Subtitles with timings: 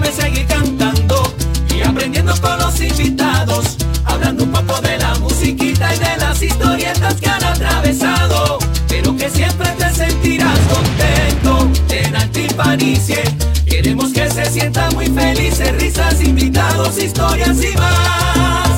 [0.00, 1.22] déjame seguir cantando
[1.74, 7.14] y aprendiendo con los invitados, hablando un poco de la musiquita y de las historietas
[7.14, 8.58] que han atravesado,
[8.88, 13.22] pero que siempre te sentirás contento en Altipanicie.
[13.66, 18.68] Queremos que se sienta muy felices, risas, invitados, historias y más.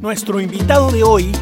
[0.00, 1.32] Nuestro invitado de hoy,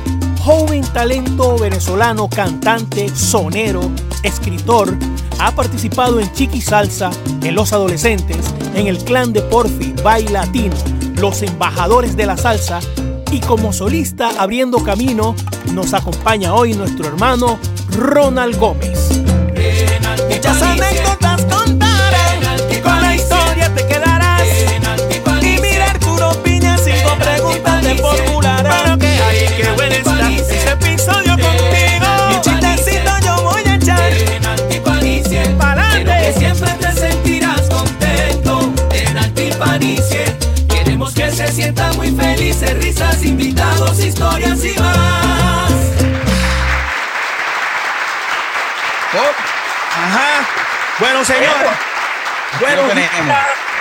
[0.40, 3.90] joven talento venezolano, cantante, sonero,
[4.22, 4.96] escritor,
[5.38, 7.10] ha participado en Chiqui Salsa,
[7.42, 10.74] en Los Adolescentes, en el Clan de Porfi, Baila Latino,
[11.16, 12.80] Los Embajadores de la Salsa
[13.30, 15.34] y como solista abriendo camino
[15.72, 17.58] nos acompaña hoy nuestro hermano
[17.96, 19.22] Ronald Gómez.
[20.28, 24.40] Muchas anécdotas contaré, con la historia te quedarás.
[25.42, 27.94] Y mirar tu opinión cinco preguntas de
[43.00, 45.72] risas, invitados, historias y más.
[49.92, 50.48] Ajá.
[50.98, 51.50] Bueno, señores.
[52.60, 53.10] Buenos días,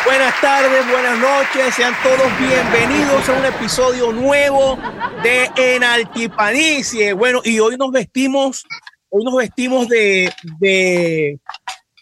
[0.06, 1.74] buenas tardes, buenas noches.
[1.76, 4.78] Sean todos bienvenidos a un episodio nuevo
[5.24, 7.14] de En Altipanicie.
[7.14, 8.64] Bueno, y hoy nos vestimos,
[9.10, 11.40] hoy nos vestimos de, de,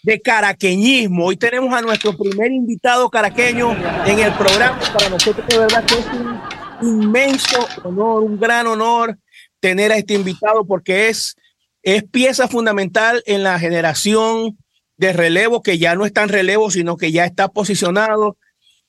[0.03, 1.25] de caraqueñismo.
[1.27, 4.77] Hoy tenemos a nuestro primer invitado caraqueño en el programa.
[4.93, 9.17] Para nosotros, de verdad, que es un inmenso honor, un gran honor
[9.59, 11.35] tener a este invitado porque es,
[11.83, 14.57] es pieza fundamental en la generación
[14.97, 18.37] de relevo que ya no está en relevo, sino que ya está posicionado.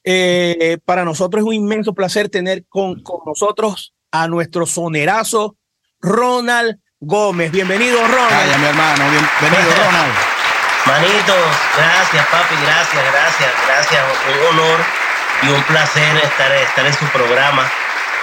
[0.04, 5.56] Eh, para nosotros es un inmenso placer tener con, con nosotros a nuestro sonerazo
[6.00, 7.50] Ronald Gómez.
[7.52, 8.30] Bienvenido, Ronald.
[8.30, 10.14] Vaya, mi hermano, bienvenido, Ronald.
[10.86, 11.34] Manito,
[11.76, 14.02] gracias, papi, gracias, gracias, gracias.
[14.26, 15.07] Un honor
[15.42, 17.70] y un placer estar, estar en su programa.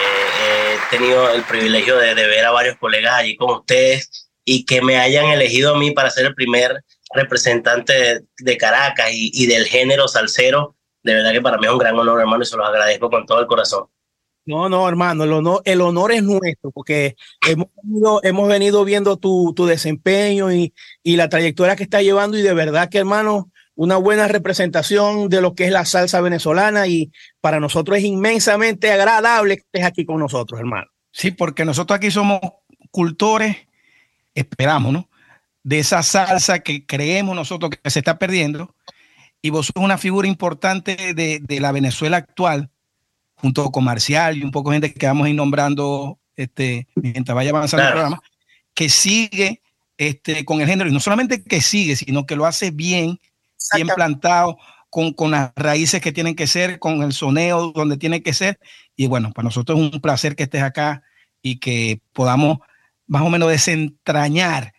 [0.02, 4.81] Eh, he tenido el privilegio de, ver a varios colegas allí con ustedes y que
[4.81, 6.83] me hayan elegido a mí para ser el primer
[7.14, 10.75] representante de, Caracas y, del género salsero.
[11.04, 13.25] De verdad que para mí es un gran honor, hermano, y se los agradezco con
[13.25, 13.86] todo el corazón.
[14.45, 17.15] No, no, hermano, el honor, el honor es nuestro, porque
[17.48, 20.71] hemos venido, hemos venido viendo tu, tu desempeño y,
[21.02, 25.41] y la trayectoria que está llevando, y de verdad que, hermano, una buena representación de
[25.41, 30.05] lo que es la salsa venezolana, y para nosotros es inmensamente agradable que estés aquí
[30.05, 30.87] con nosotros, hermano.
[31.11, 32.39] Sí, porque nosotros aquí somos
[32.91, 33.55] cultores,
[34.33, 35.09] esperamos, ¿no?
[35.65, 38.75] de esa salsa que creemos nosotros que se está perdiendo.
[39.41, 42.69] Y vos sos una figura importante de, de la Venezuela actual,
[43.33, 47.36] junto con Marcial y un poco de gente que vamos a ir nombrando este, mientras
[47.36, 47.95] vaya avanzando claro.
[47.95, 48.23] el programa,
[48.75, 49.61] que sigue
[49.97, 50.87] este, con el género.
[50.87, 53.19] Y no solamente que sigue, sino que lo hace bien,
[53.73, 54.58] bien plantado,
[54.89, 58.59] con, con las raíces que tienen que ser, con el soneo donde tiene que ser.
[58.95, 61.03] Y bueno, para nosotros es un placer que estés acá
[61.42, 62.59] y que podamos
[63.08, 64.73] más o menos desentrañar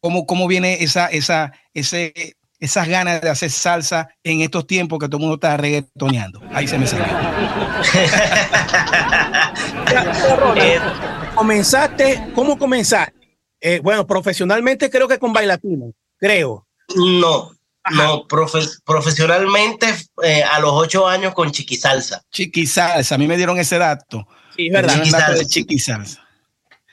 [0.00, 5.06] cómo, cómo viene esa, esa, ese, esas ganas de hacer salsa en estos tiempos que
[5.06, 6.40] todo el mundo está reggaetoneando.
[6.52, 7.06] Ahí se me salió.
[11.34, 13.14] comenzaste, ¿cómo comenzaste?
[13.60, 16.66] Eh, bueno, profesionalmente creo que con bailatino, creo.
[16.96, 17.52] No.
[17.90, 22.22] No, profe profesionalmente eh, a los ocho años con chiquisalsa.
[22.30, 24.26] Chiquisalsa, a mí me dieron ese dato.
[24.56, 24.94] Sí, verdad.
[24.94, 25.32] Chiquisalsa.
[25.32, 26.28] De chiquisalsa.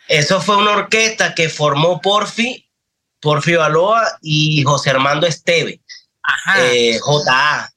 [0.07, 2.69] Eso fue una orquesta que formó Porfi
[3.19, 5.81] Porfio Baloa y José Armando Esteve.
[6.23, 6.65] Ajá.
[6.65, 7.69] Eh, JA.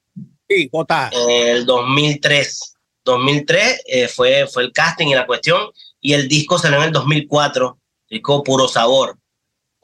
[0.48, 1.10] Sí, JA.
[1.12, 2.74] En el 2003.
[3.04, 5.70] 2003 eh, fue, fue el casting y la cuestión.
[6.00, 7.78] Y el disco salió en el 2004.
[8.08, 9.18] Disco Puro Sabor.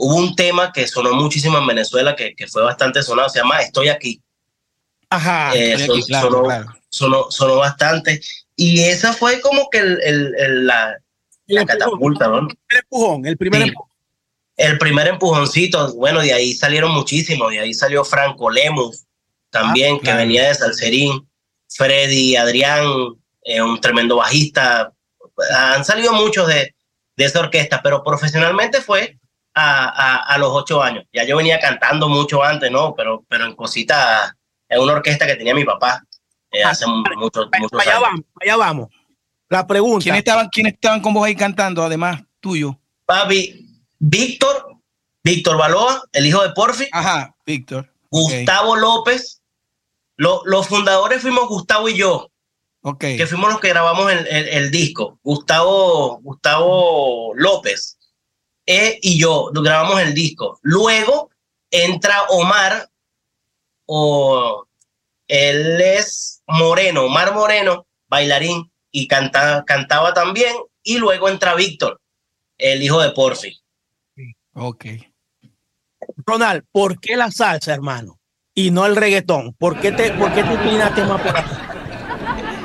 [0.00, 3.60] Hubo un tema que sonó muchísimo en Venezuela, que, que fue bastante sonado, se llama
[3.60, 4.22] Estoy aquí.
[5.10, 5.53] Ajá.
[5.56, 6.66] Eh, Estoy son, aquí, claro, sonó, claro.
[6.88, 8.20] Sonó, sonó, bastante.
[8.54, 10.97] Y esa fue como que el, el, el, la,
[11.47, 12.38] la empujón, catapulta, ¿no?
[12.38, 13.69] El primer empujón, el primer Sí.
[13.69, 13.88] empujón.
[14.56, 19.04] el primer empujoncito, bueno, de ahí salieron muchísimos, de ahí salió Franco Lemus,
[19.50, 20.19] también, Ah, que claro.
[20.19, 21.28] venía de Salserín,
[21.68, 22.84] Freddy, Adrián,
[23.42, 24.92] eh, un tremendo bajista,
[25.56, 26.74] han salido muchos de,
[27.16, 29.17] de esa orquesta, pero profesionalmente fue
[29.59, 31.05] a, a, a los ocho años.
[31.13, 32.95] Ya yo venía cantando mucho antes, ¿no?
[32.95, 34.33] Pero, pero en cositas,
[34.69, 36.03] en una orquesta que tenía mi papá
[36.51, 38.03] eh, hace muchos, muchos Allá años.
[38.03, 38.89] vamos, allá vamos.
[39.49, 40.03] La pregunta.
[40.05, 42.78] ¿Quiénes estaban, ¿Quiénes estaban con vos ahí cantando, además tuyo?
[43.07, 43.66] Papi,
[43.99, 44.77] Víctor,
[45.25, 47.93] Víctor Baloa, el hijo de Porfi, Ajá, Víctor.
[48.10, 49.43] Gustavo López.
[50.16, 52.28] Lo, los fundadores fuimos Gustavo y yo,
[52.83, 52.99] Ok.
[53.01, 55.19] que fuimos los que grabamos el, el, el disco.
[55.22, 57.97] Gustavo, Gustavo López
[58.70, 60.59] eh, y yo grabamos el disco.
[60.62, 61.30] Luego
[61.70, 62.91] entra Omar,
[63.86, 64.66] o
[65.26, 70.54] Él es moreno, Mar Moreno, bailarín, y canta, cantaba también.
[70.82, 72.00] Y luego entra Víctor,
[72.59, 73.59] el hijo de Porfi.
[74.54, 74.84] Ok.
[76.26, 78.18] Ronald, ¿por qué la salsa, hermano?
[78.54, 79.54] Y no el reggaetón.
[79.54, 81.32] ¿Por qué te, por qué te inclinaste más por?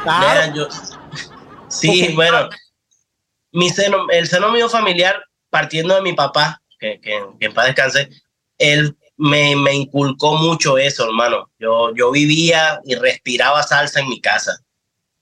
[0.06, 0.67] Vean, yo-
[1.69, 2.49] sí, bueno,
[3.51, 5.23] mi seno, el seno mío familiar,
[5.53, 8.09] partiendo de mi papá, que, que, que en paz descanse,
[8.57, 11.51] él me, me inculcó mucho eso, hermano.
[11.59, 14.57] Yo, yo vivía y respiraba salsa en mi casa.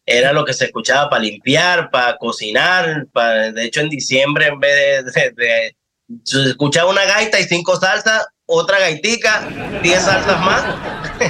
[0.06, 3.08] Era lo que se escuchaba para limpiar, para cocinar.
[3.12, 5.76] para- de hecho, en diciembre, en vez de, de- de-
[6.24, 9.48] se escuchaba una gaita y cinco salsas, otra gaitica,
[9.84, 10.64] diez salsas más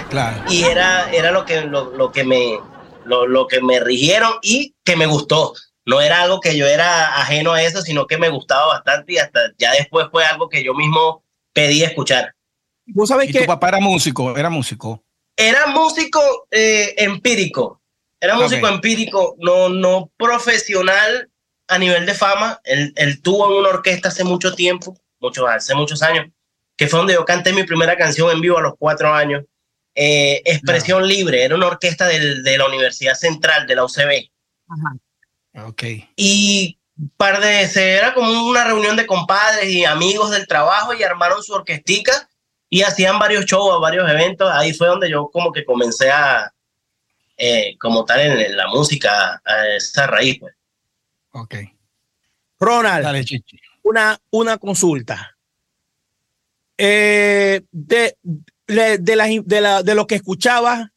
[0.09, 0.44] Claro.
[0.50, 2.59] y era, era lo, que, lo, lo que me,
[3.06, 5.54] lo, lo que me rigieron y que me gustó.
[5.86, 9.18] No era algo que yo era ajeno a eso, sino que me gustaba bastante y
[9.18, 11.24] hasta ya después fue algo que yo mismo
[11.54, 12.33] pedí escuchar.
[12.86, 15.04] Vos sabés Y que tu papá era músico, era músico.
[15.36, 16.19] Era músico
[16.51, 17.81] eh, empírico,
[18.19, 21.30] era músico empírico, no, no profesional
[21.68, 22.60] a nivel de fama.
[22.63, 26.28] Él, él tuvo en una orquesta hace mucho tiempo, mucho, hace muchos años,
[26.75, 29.44] que fue donde yo canté mi primera canción en vivo a los cuatro años.
[29.95, 34.30] Eh, Expresión Libre, era una orquesta del- de la Universidad Central de la UCB.
[35.56, 35.83] Ok.
[36.15, 36.77] Y
[37.18, 41.42] par de, se era como una reunión de compadres y amigos del trabajo y armaron
[41.44, 42.30] su orquestica
[42.69, 44.50] y hacían varios shows, varios eventos.
[44.51, 46.53] Ahí fue donde yo como que comencé a,
[47.38, 50.39] eh, como tal en, la música, a esa raíz.
[50.39, 50.53] Pues.
[51.31, 51.56] Ok.
[52.59, 53.25] Ronald, Dale,
[53.83, 55.36] una, una consulta.
[56.77, 58.15] Eh, de,
[58.68, 60.88] de, de, la- de, la- de lo que escuchabas,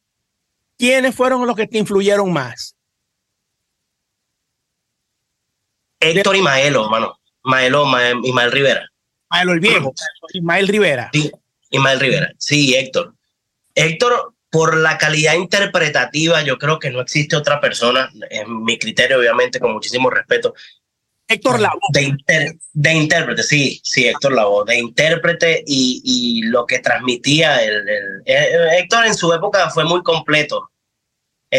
[0.77, 2.74] ¿quiénes fueron los que te influyeron más?
[6.11, 7.19] Héctor y Maelo, hermano.
[7.43, 7.85] Maelo,
[8.23, 8.89] Ismael Rivera.
[9.29, 9.93] Maelo el Viejo,
[10.33, 11.09] Ismael Rivera.
[11.13, 11.31] Sí,
[11.69, 12.31] Ismael Rivera.
[12.37, 13.13] Sí, Héctor.
[13.73, 19.19] Héctor, por la calidad interpretativa, yo creo que no existe otra persona, en mi criterio,
[19.19, 20.53] obviamente, con muchísimo respeto,
[21.27, 21.79] Héctor Lavoe.
[21.91, 27.63] de, inter- de intérprete, sí, sí, Héctor Lavoe, de intérprete y, y lo que transmitía.
[27.63, 30.69] El, el- eh, Héctor en su época fue muy completo.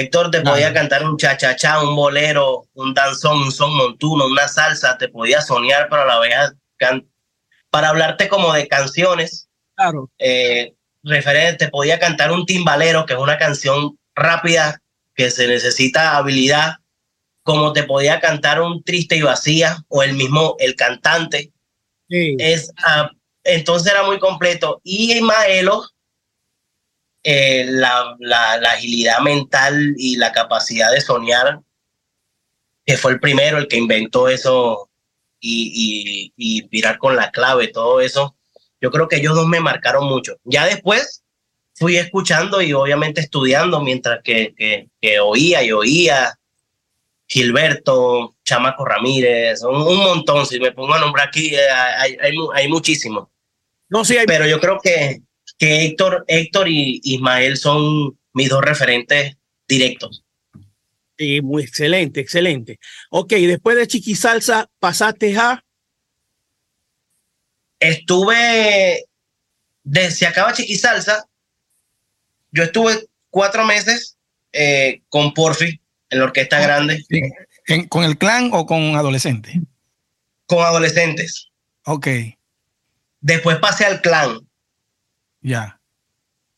[0.00, 4.96] Héctor te podía cantar un cha-cha-cha, un bolero, un danzón, un son montuno, una salsa,
[4.98, 7.06] te podía soñar, pero a la vez can-
[7.70, 10.10] para hablarte como de canciones, Claro.
[10.18, 14.80] eh, referente, te podía cantar un timbalero, que es una canción rápida
[15.14, 16.76] que se necesita habilidad,
[17.42, 21.52] como te podía cantar un triste y vacía, o el mismo, el cantante.
[22.08, 22.36] Sí.
[22.38, 23.10] Es, ah,
[23.44, 24.80] entonces era muy completo.
[24.82, 25.84] Y Maelo,
[27.28, 31.60] eh, la, la, la agilidad mental y la capacidad de soñar,
[32.84, 34.88] que fue el primero, el que inventó eso
[35.40, 38.36] y, y, y inspirar con la clave, todo eso.
[38.80, 40.36] Yo creo que ellos dos me marcaron mucho.
[40.44, 41.24] Ya después
[41.74, 46.38] fui escuchando y obviamente estudiando mientras que, que, que oía y oía.
[47.28, 50.46] Gilberto, Chamaco Ramírez, un, un montón.
[50.46, 53.26] Si me pongo a nombrar aquí, eh, hay, hay, hay muchísimos.
[53.88, 55.22] No, sí, hay- Pero yo creo que,
[55.58, 59.36] que Héctor, Héctor y Ismael son mis dos referentes
[59.68, 60.22] directos.
[61.18, 62.78] sí, muy excelente, excelente.
[63.10, 65.62] Ok, después de Chiqui Salsa, pasaste a.
[67.80, 69.04] Estuve,
[69.84, 71.26] de, se acaba Chiquisalsa,
[72.52, 74.16] yo estuve cuatro meses
[74.52, 75.80] eh, con Porfi
[76.10, 77.20] en la Orquesta Grande, Sí.
[77.68, 79.56] ¿En- ¿Con el clan o con adolescentes?
[80.46, 81.48] con adolescentes.
[81.84, 82.06] Ok,
[83.20, 84.45] Después pasé al clan.
[85.46, 85.80] Ya.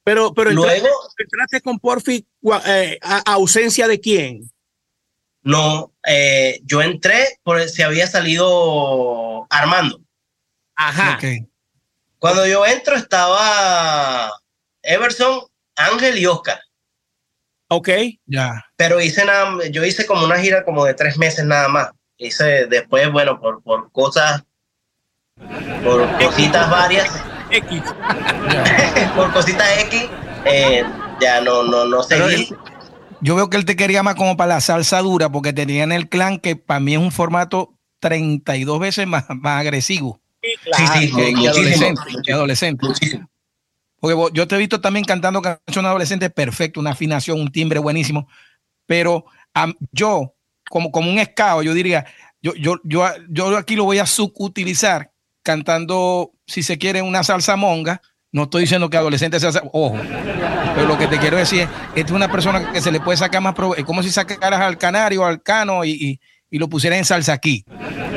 [0.04, 2.26] Pero, pero entraste, Luego, entraste con Porfi
[2.66, 4.50] eh, a, a ausencia de quién?
[5.42, 10.00] no, eh, yo entré, por, se había salido Armando.
[10.74, 11.18] Ajá.
[12.18, 14.30] Cuando yo entro estaba
[14.82, 15.40] Everson,
[15.76, 16.60] Ángel y Oscar.
[17.68, 17.88] Ok.
[18.26, 18.64] Ya.
[18.76, 21.90] pero hice nada, yo hice como una gira como de tres meses nada más.
[22.16, 24.42] Hice después, bueno, por, por cosas,
[25.84, 27.08] por cositas varias,
[27.50, 27.82] X.
[29.16, 30.08] por cositas X,
[30.44, 30.84] eh,
[31.20, 32.48] ya no, no, no seguí.
[33.20, 35.92] yo veo que él te quería más como para la salsa dura, porque tenía en
[35.92, 40.70] el clan que para mí es un formato 32 veces más, más agresivo Sí, Sí,
[40.70, 40.92] claro.
[41.00, 41.48] sí, que muchísimo.
[41.50, 42.32] adolescente.
[42.32, 42.86] adolescente.
[42.86, 43.28] Muchísimo.
[44.00, 47.80] Porque vos- yo te he visto también cantando canciones adolescentes perfecto, una afinación, un timbre
[47.80, 48.28] buenísimo.
[48.86, 49.24] Pero
[49.90, 50.36] yo,
[50.70, 52.06] como, como un escao, yo diría,
[52.40, 55.10] yo, yo, yo, yo aquí lo voy a subutilizar
[55.42, 58.00] cantando, si se quiere, una salsa monga.
[58.32, 59.96] No estoy diciendo que adolescente sea, ojo,
[60.74, 63.16] pero lo que te quiero decir es, esta es una persona que se le puede
[63.16, 63.80] sacar más provecho.
[63.80, 67.32] Es como si sacaras al canario, al cano y, y, y lo pusieras en salsa
[67.32, 67.64] aquí.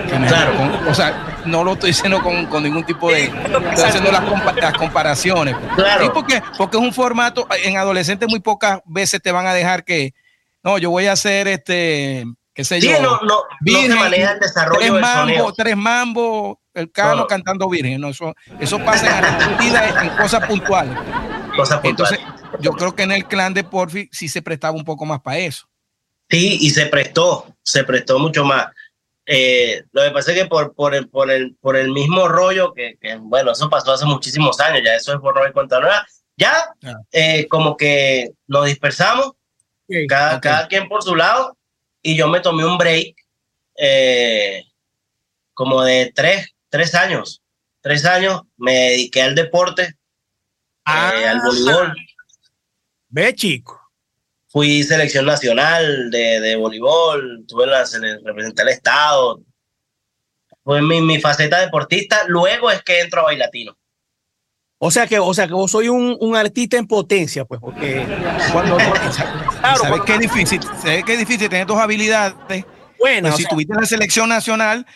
[0.09, 0.57] Claro.
[0.57, 3.25] con- o sea, no lo estoy diciendo con, con ningún tipo de.
[3.25, 4.23] Estoy haciendo las,
[4.57, 5.55] las comparaciones.
[5.75, 6.03] Claro.
[6.05, 9.85] Sí, porque, porque es un formato, en adolescentes muy pocas veces te van a dejar
[9.85, 10.13] que,
[10.61, 12.25] no, yo voy a hacer este,
[12.61, 13.01] qué sé Sí, yo.
[13.01, 17.27] no, no, no virgen, se maneja el tres desarrollo mambo, tres mambo, el cano No.
[17.27, 17.99] cantando virgen.
[18.01, 20.97] No, eso, eso pasa en Argentina en cosas puntuales.
[21.55, 22.19] Cosas puntuales.
[22.19, 25.19] Entonces, yo creo que en el clan de Porfi sí se prestaba un poco más
[25.21, 25.67] para eso.
[26.29, 28.67] Sí, y se prestó, se prestó mucho más.
[29.25, 32.73] Eh, lo que pasa es que por, por, el, por, el, por el mismo rollo,
[32.73, 36.05] que, que, bueno, eso pasó hace muchísimos años, ya eso es borrón y cuenta nueva,
[36.37, 36.53] ya
[36.83, 36.93] Ah.
[37.11, 39.31] eh, como que nos dispersamos,
[40.07, 41.57] cada, cada quien por su lado,
[42.01, 43.15] y yo me tomé un break
[43.77, 44.63] eh,
[45.53, 47.41] como de tres, tres años.
[47.81, 49.95] Tres años me dediqué al deporte,
[50.85, 51.11] Ah.
[51.15, 51.95] eh, al voleibol.
[53.09, 53.79] Ve, chico.
[54.47, 57.85] fui selección nacional de, de voleibol, tuve la
[58.23, 59.41] representé al estado.
[60.63, 62.23] Fue mi, mi faceta deportista.
[62.27, 63.77] Luego es que entro a bailatino.
[64.83, 68.03] O sea que, o sea que vos soy un, un artista en potencia, pues, porque
[68.51, 68.77] cuando
[69.61, 70.59] claro, ¿Sabes qué es difícil?
[70.63, 72.65] ¿Sabes qué es difícil tener dos habilidades?
[72.97, 74.87] buena, Pues si sea, tuviste la selección nacional,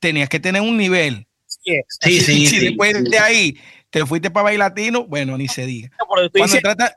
[0.00, 1.26] tenías que tener un nivel.
[1.46, 1.80] sí.
[2.00, 3.04] Sí, sí, si sí, después sí.
[3.08, 3.60] de ahí
[3.90, 5.88] te fuiste para bailatino, bueno, ni se diga.
[5.98, 6.96] Cuando diciendo, trata,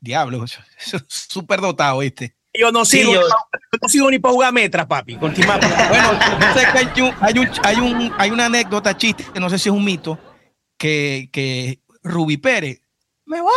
[0.00, 0.42] diablo,
[1.06, 2.34] súper dotado, ¿viste?
[2.58, 5.16] yo no Sí, sigo, yo- ni pa- yo no sigo ni para jugar metras, papi.
[5.16, 5.58] Continúa.
[5.90, 6.18] Bueno,
[6.72, 9.74] hay, un- hay, un- hay, un- hay una anécdota chiste, que no sé si es
[9.74, 10.18] un mito,
[10.78, 12.80] que, que Rubí Pérez,
[13.24, 13.50] me voy.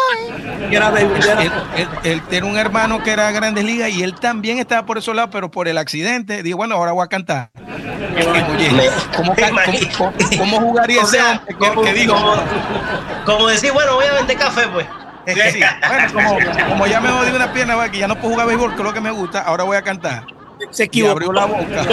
[0.72, 4.02] Era de- Él, era- él- él- él tiene un hermano que era Grandes Ligas y
[4.02, 7.08] él también estaba por esos lados, pero por el accidente, digo, bueno, ahora voy a
[7.08, 7.52] cantar.
[7.58, 12.16] Oye, ¿cómo, jugaría O ese hombre que- como, que digo?
[12.16, 12.36] como,
[13.26, 14.88] como decir, bueno, voy a vender café, pues.
[15.28, 15.60] Sí, sí.
[15.88, 18.78] Bueno, como, como ya me jodí una pierna, que ya no puedo jugar béisbol, que
[18.78, 20.26] es lo que me gusta, ahora voy a cantar.
[20.72, 21.12] se Y equivocó.
[21.12, 21.86] abrió la boca.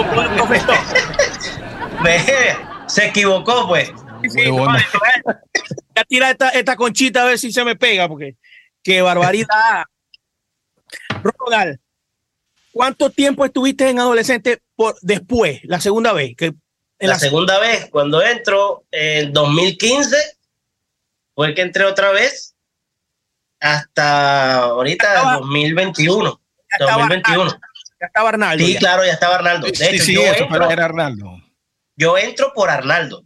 [2.86, 3.92] Se equivocó, pues.
[4.22, 4.72] Sí, Huevón.
[4.72, 5.34] no,
[5.94, 8.36] Ya tira esta, esta conchita a ver si se me pega, porque
[8.82, 9.84] qué barbaridad.
[11.22, 11.78] Ronald,
[12.72, 16.34] ¿cuánto tiempo estuviste en adolescente por después, la segunda vez?
[16.36, 16.58] Que en
[16.98, 20.16] La la, segunda vez, cuando entro, en 2015,
[21.34, 22.54] fue que entré otra vez
[23.60, 26.40] hasta ahorita, Estaba- 2021.
[26.70, 27.50] ya estaba 2021.
[28.00, 28.64] ya estaba Arnaldo.
[28.64, 28.78] Sí, ya.
[28.78, 29.66] claro, ya estaba Arnaldo.
[29.66, 31.26] De Sí, hecho, sí, yo, eso, entro, pero era Arnaldo.
[31.96, 33.24] yo entro por Arnaldo.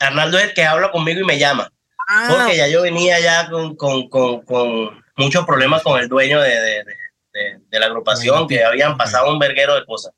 [0.00, 1.70] Arnaldo es el que habla conmigo y me llama.
[2.08, 6.40] Ah, Porque ya yo venía ya con, con, con, con muchos problemas con el dueño
[6.40, 6.84] de, de, de-
[7.32, 10.12] de- de la agrupación, que habían pasado un verguero de cosas.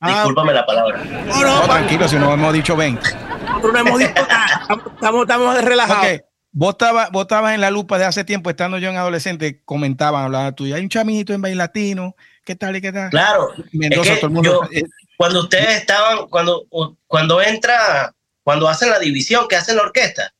[0.00, 0.98] ah, Discúlpame la palabra.
[1.02, 3.00] no, No, no, papi, tranquilo, si no hemos dicho 20.
[3.46, 4.66] nosotros no hemos dicho nada.
[4.94, 6.20] Estamos, estamos, relajados.
[6.54, 10.24] Vos estabas vos estabas en la lupa de hace tiempo, estando yo en adolescente, comentaban,
[10.26, 12.14] hablaban tú, hay un chamito en bailatino,
[12.44, 13.08] ¿qué tal y qué tal?
[13.08, 14.68] Claro, Mendoza, es que todo el mundo.
[14.70, 14.82] yo-
[15.16, 16.66] cuando ustedes estaban, cuando,
[17.06, 18.12] cuando entra,
[18.44, 20.32] cuando hacen la división, que hacen la orquesta,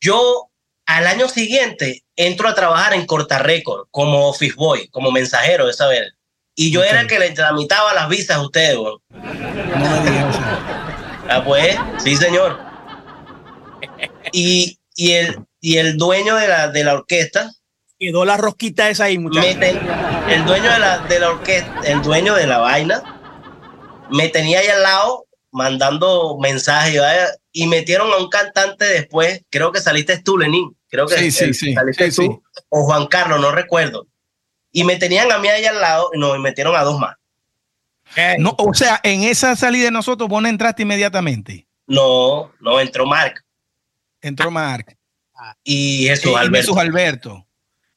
[0.00, 0.48] yo
[0.86, 5.72] al año siguiente entro a trabajar en Corta Record como office boy, como mensajero de
[5.72, 6.14] saber.
[6.54, 8.76] Y yo era el que le tramitaba las visas a ustedes.
[8.76, 9.00] weón.
[9.10, 10.44] No me digas eso.
[11.30, 12.58] Ah, pues, sí, señor.
[14.32, 17.52] Y, y, el, y el dueño de la, de la orquesta,
[17.98, 19.56] Quedó la rosquita esa ahí, muchachos.
[20.30, 23.02] el dueño de la, de la orquesta, el dueño de la vaina,
[24.10, 25.26] me tenía ahí al lado
[25.58, 27.02] mandando mensajes
[27.52, 31.44] y metieron a un cantante después, creo que saliste tú, Lenín, creo que Sí, sí,
[31.46, 34.06] eh, sí, saliste sí, tú, o Juan Carlos, no recuerdo.
[34.70, 37.16] Y me tenían a mí ahí al lado, y no, y metieron a dos más.
[38.38, 41.66] No, o sea, en esa salida de nosotros vos no entraste inmediatamente.
[41.86, 43.44] No, no entró Mark
[44.20, 44.96] Entró Mark.
[45.64, 46.56] y Jesús Alberto.
[46.56, 47.46] Jesús Alberto.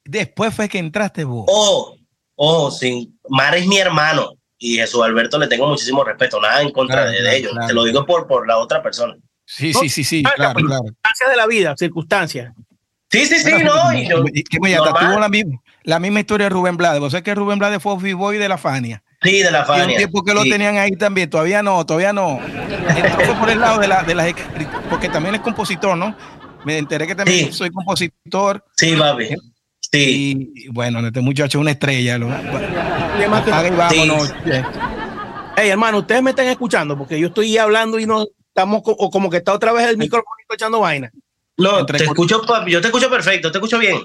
[0.04, 1.46] Después fue que entraste vos.
[1.48, 1.96] Ojo,
[2.34, 6.70] ojo, sin, Mar es mi hermano y Jesús Alberto le tengo muchísimo respeto, nada en
[6.70, 7.52] contra Claro, de, claro, ellos.
[7.52, 7.66] claro.
[7.66, 9.14] Te lo digo por, por la otra persona.
[9.44, 10.82] Sí, sí, sí, sí, claro, pues, claro.
[10.84, 12.52] Circunstancias de la vida, circunstancias.
[13.10, 13.92] Sí, sí, sí, Bueno, no.
[13.92, 17.00] Y yo, y que tuvo la misma, la misma historia de Rubén Blades.
[17.00, 19.02] Vos sabés que Rubén Blades fue office boy de la Fania.
[19.22, 19.96] sí, de la Y un Fania.
[19.98, 21.28] tiempo que lo tenían ahí también.
[21.28, 22.38] Todavía no, todavía no.
[23.40, 24.32] Por el lado de, la, de las
[24.88, 26.16] porque también es compositor, ¿no?
[26.64, 27.52] Me enteré que también Sí.
[27.52, 28.64] soy compositor.
[28.76, 29.30] Sí, papi.
[29.92, 30.50] Sí.
[30.54, 32.16] Y bueno, este muchacho es una estrella.
[32.16, 32.28] Lo,
[33.18, 34.32] Y vámonos.
[35.56, 39.10] Hey, hermano, ustedes me están escuchando porque yo estoy hablando y no estamos co- o
[39.10, 41.10] como que está otra vez el micrófono echando vaina.
[41.58, 42.70] No, te escucho, papi.
[42.72, 43.98] Yo te escucho perfecto, te escucho bien.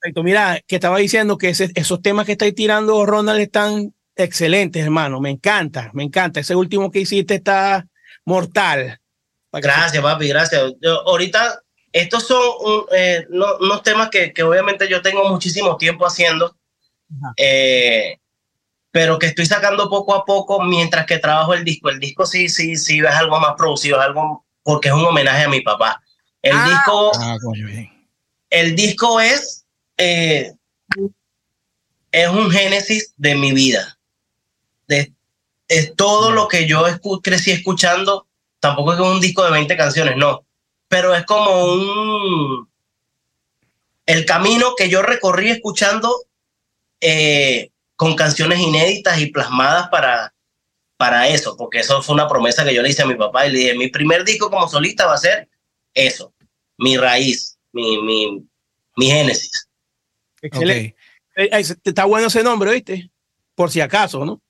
[0.00, 4.82] Perfecto, mira, que estaba diciendo que ese- esos temas que estáis tirando, Ronald, están excelentes,
[4.84, 5.20] hermano.
[5.20, 6.40] Me encanta, me encanta.
[6.40, 7.86] Ese último que hiciste está
[8.24, 8.98] mortal.
[9.52, 10.72] Gracias, papi, gracias.
[10.80, 11.62] Yo, ahorita,
[11.92, 16.54] estos son un- eh, no- unos temas que, que obviamente yo tengo muchísimo tiempo haciendo.
[17.36, 18.18] Eh,
[18.90, 21.90] pero que estoy sacando poco a poco mientras que trabajo el disco.
[21.90, 25.44] El disco sí, sí, sí, es algo más producido, es algo porque es un homenaje
[25.44, 26.02] a mi papá.
[26.42, 26.64] El Ah.
[26.68, 28.06] disco, Ah, coño, bien.
[28.50, 29.64] el disco es,
[29.96, 30.52] eh,
[32.12, 33.98] es un génesis de mi vida.
[34.86, 35.12] De,
[35.68, 38.26] es todo lo que yo escu- crecí escuchando.
[38.60, 40.44] Tampoco es que es un disco de 20 canciones, no.
[40.88, 42.68] Pero es como un.
[44.06, 46.14] El camino que yo recorrí escuchando
[47.00, 50.32] eh, con canciones inéditas y plasmadas para,
[50.96, 53.50] para eso, porque eso fue una promesa que yo le hice a mi papá y
[53.50, 55.48] le dije: mi primer disco como solista va a ser
[55.92, 56.32] eso,
[56.76, 58.46] mi raíz, mi, mi,
[58.94, 59.68] mi génesis.
[60.40, 60.94] Excelente.
[61.34, 63.10] Eh, eh, Está bueno ese nombre, ¿viste?
[63.56, 64.40] Por si acaso, ¿no?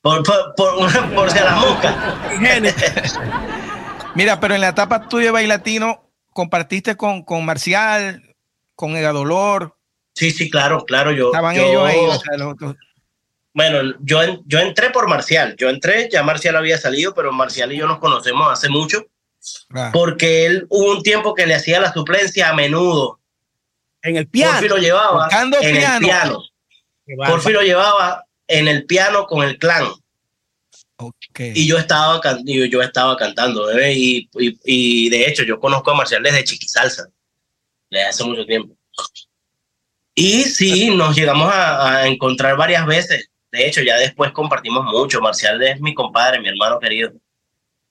[0.00, 1.94] Por, por, por, por si a las moscas.
[2.40, 3.18] Génesis.
[4.16, 8.34] Mira, pero en la etapa tuya de bailatino, compartiste con, con Marcial,
[8.74, 9.76] con Ega Dolor,
[10.20, 11.12] Sí, sí, claro, claro.
[11.12, 11.98] Yo, estaban yo- ellos ahí.
[11.98, 12.76] o sea, los otros-
[13.54, 15.56] Bueno, yo, yo entré por Marcial.
[15.56, 19.06] Yo entré, ya Marcial había salido, pero Marcial y yo nos conocemos hace mucho,
[19.70, 19.92] claro.
[19.94, 23.18] porque él hubo un tiempo que le hacía la suplencia a menudo.
[24.02, 24.68] En el Porfi piano.
[24.68, 25.96] lo llevaba en piano.
[25.96, 26.42] el piano.
[27.26, 29.88] Porfi lo llevaba en el piano con el clan.
[31.54, 35.90] Y yo estaba, yo, yo estaba cantando, bebé, y, y, y de hecho yo conozco
[35.90, 37.08] a Marcial desde Chiquisalsa,
[37.88, 38.76] desde hace mucho tiempo.
[40.20, 43.30] Y sí, nos llegamos a, a encontrar varias veces.
[43.50, 45.20] De hecho, ya después compartimos mucho.
[45.20, 47.12] Marcial es mi compadre, mi hermano querido.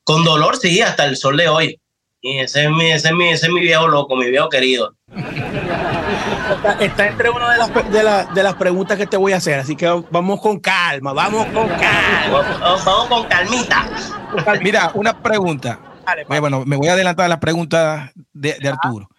[0.03, 1.79] Con dolor, sí, hasta el sol de hoy.
[2.21, 4.93] Y ese es mi, ese es mi, ese es mi viejo loco, mi viejo querido.
[6.51, 9.37] Está, está entre una de las, de, la- de las preguntas que te voy a
[9.37, 12.41] hacer, así que vamos con calma, vamos con calma.
[12.61, 13.89] Vamos, vamos con calmita.
[14.61, 15.79] Mira, una pregunta.
[16.05, 19.09] Dale, Eh, Bueno, me voy a adelantar a la pregunta de, de Arturo.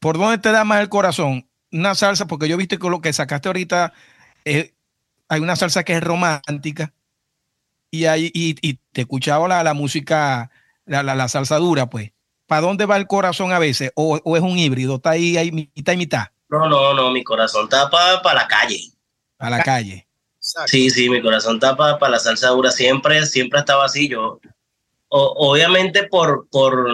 [0.00, 1.46] ¿Por dónde te da más el corazón?
[1.74, 3.92] Una salsa, porque yo viste que lo que sacaste ahorita,
[4.44, 4.72] eh,
[5.28, 6.92] hay una salsa que es romántica
[7.90, 10.50] y, hay, y, y te escuchaba la, la música,
[10.84, 12.12] la, la, la salsa dura, pues.
[12.46, 13.90] ¿Para dónde va el corazón a veces?
[13.96, 14.96] ¿O, o es un híbrido?
[14.96, 16.26] ¿Está ahí, ahí mitad y mitad?
[16.48, 18.80] No, no, no, mi corazón está para la calle.
[19.38, 20.06] A la calle.
[20.38, 22.70] Sí, sí, mi corazón está para la salsa dura.
[22.70, 24.08] Siempre, siempre estaba así.
[24.08, 24.40] Yo,
[25.08, 26.86] o- obviamente por, por,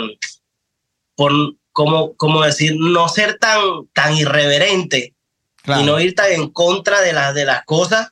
[1.16, 1.32] por,
[1.72, 3.60] como, como decir, no ser tan,
[3.92, 5.14] tan irreverente
[5.62, 5.82] Claro.
[5.82, 8.08] y no ir tan en contra de las, de las cosas.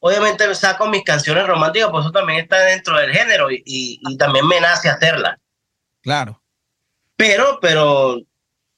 [0.00, 4.16] Obviamente saco mis canciones románticas, pues eso también está dentro del género y, y, y
[4.16, 5.38] también me nace hacerla.
[6.02, 6.40] Claro.
[7.16, 8.18] Pero, pero,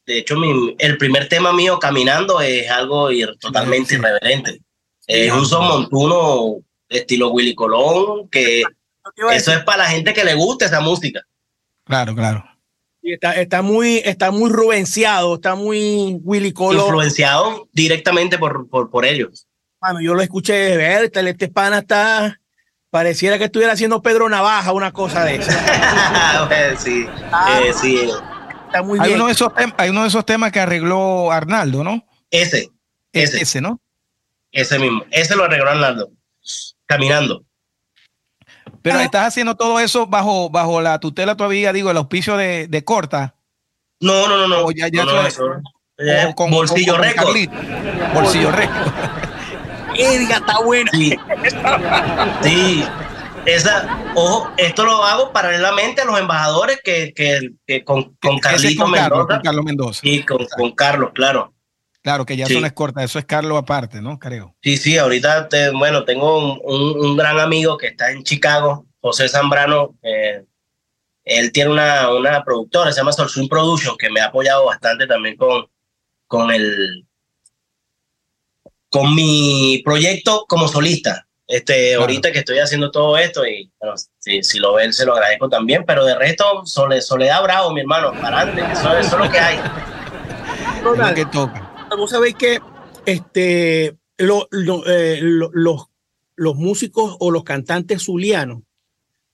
[0.07, 3.95] de hecho, mi, el primer tema mío, Caminando, es algo ir- totalmente Sí.
[3.97, 4.61] irreverente.
[5.07, 5.39] Es Sí.
[5.39, 6.57] un son montuno
[6.89, 8.63] estilo Willy Colón, que
[9.15, 11.21] ¿Qué iba a eso es para la gente que le gusta esa música.
[11.85, 12.45] Claro, claro.
[13.03, 16.85] Y está, está muy, está muy rubenciado, está muy Willy Colón.
[16.87, 19.47] Influenciado directamente por, por, por ellos.
[19.81, 22.39] Mano, yo lo escuché de ver, este pana está,
[22.91, 26.47] pareciera que estuviera haciendo Pedro Navaja, una cosa de esa.
[26.49, 27.61] Pues sí, Ah.
[27.65, 28.11] eh, sí,
[28.67, 29.17] Está muy Hay bien.
[29.21, 32.05] uno, de esos hay uno de esos temas que arregló Arnaldo, ¿no?
[32.31, 32.71] ese,
[33.13, 33.43] Es Ese.
[33.43, 33.81] ese, ¿no?
[34.53, 35.05] ese mismo.
[35.11, 36.11] Ese lo arregló Arnaldo.
[36.87, 37.45] Caminando.
[38.83, 39.03] Pero Ah.
[39.05, 43.35] estás haciendo todo eso bajo, bajo la tutela todavía, digo, el auspicio de, de Corta.
[44.01, 44.65] No, no, no, no.
[44.67, 45.63] O ya- ya No, no, eso- eso-
[45.99, 47.27] eh, o con- bolsillo récord.
[47.27, 47.53] Carlito.
[48.15, 48.93] Bolsillo récord.
[49.97, 50.91] Erga, está buena.
[50.93, 51.17] Sí.
[52.43, 52.85] Sí.
[53.47, 58.83] Esa, ojo, esto lo hago paralelamente a los embajadores que, que, que con, con Carlito
[58.85, 60.01] con Carlos, Mendoza con Carlos Mendoza.
[60.05, 61.53] y con, con Carlos, claro.
[62.03, 62.53] Claro, que ya Sí.
[62.55, 64.19] eso no es corta, eso es Carlos aparte, ¿no?
[64.19, 64.55] Creo.
[64.63, 68.87] Sí, sí, ahorita, te- bueno, tengo un, un- un gran amigo que está en Chicago,
[69.01, 69.95] José Zambrano.
[70.03, 70.45] eh,
[71.25, 75.37] él tiene una, una productora, se llama Soul Production, que me ha apoyado bastante también
[75.37, 75.67] con,
[76.27, 77.07] con el
[78.89, 81.27] con mi proyecto como solista.
[81.47, 82.03] Este, Claro.
[82.03, 85.49] ahorita que estoy haciendo todo esto y bueno, si, si lo ven, se lo agradezco
[85.49, 89.31] también, pero de resto, Sole- Soledad Bravo, mi hermano, para adelante, eso, eso es lo
[89.31, 89.57] que hay.
[90.77, 91.70] Es lo Ronald, que toca.
[91.97, 92.61] Vos sabéis que
[93.07, 94.49] este, eh, lo-
[95.53, 95.87] los,
[96.37, 98.63] los músicos o los cantantes zulianos,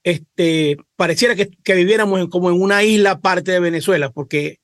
[0.02, 4.60] este, pareciera que, viviéramos como en una isla aparte de Venezuela, porque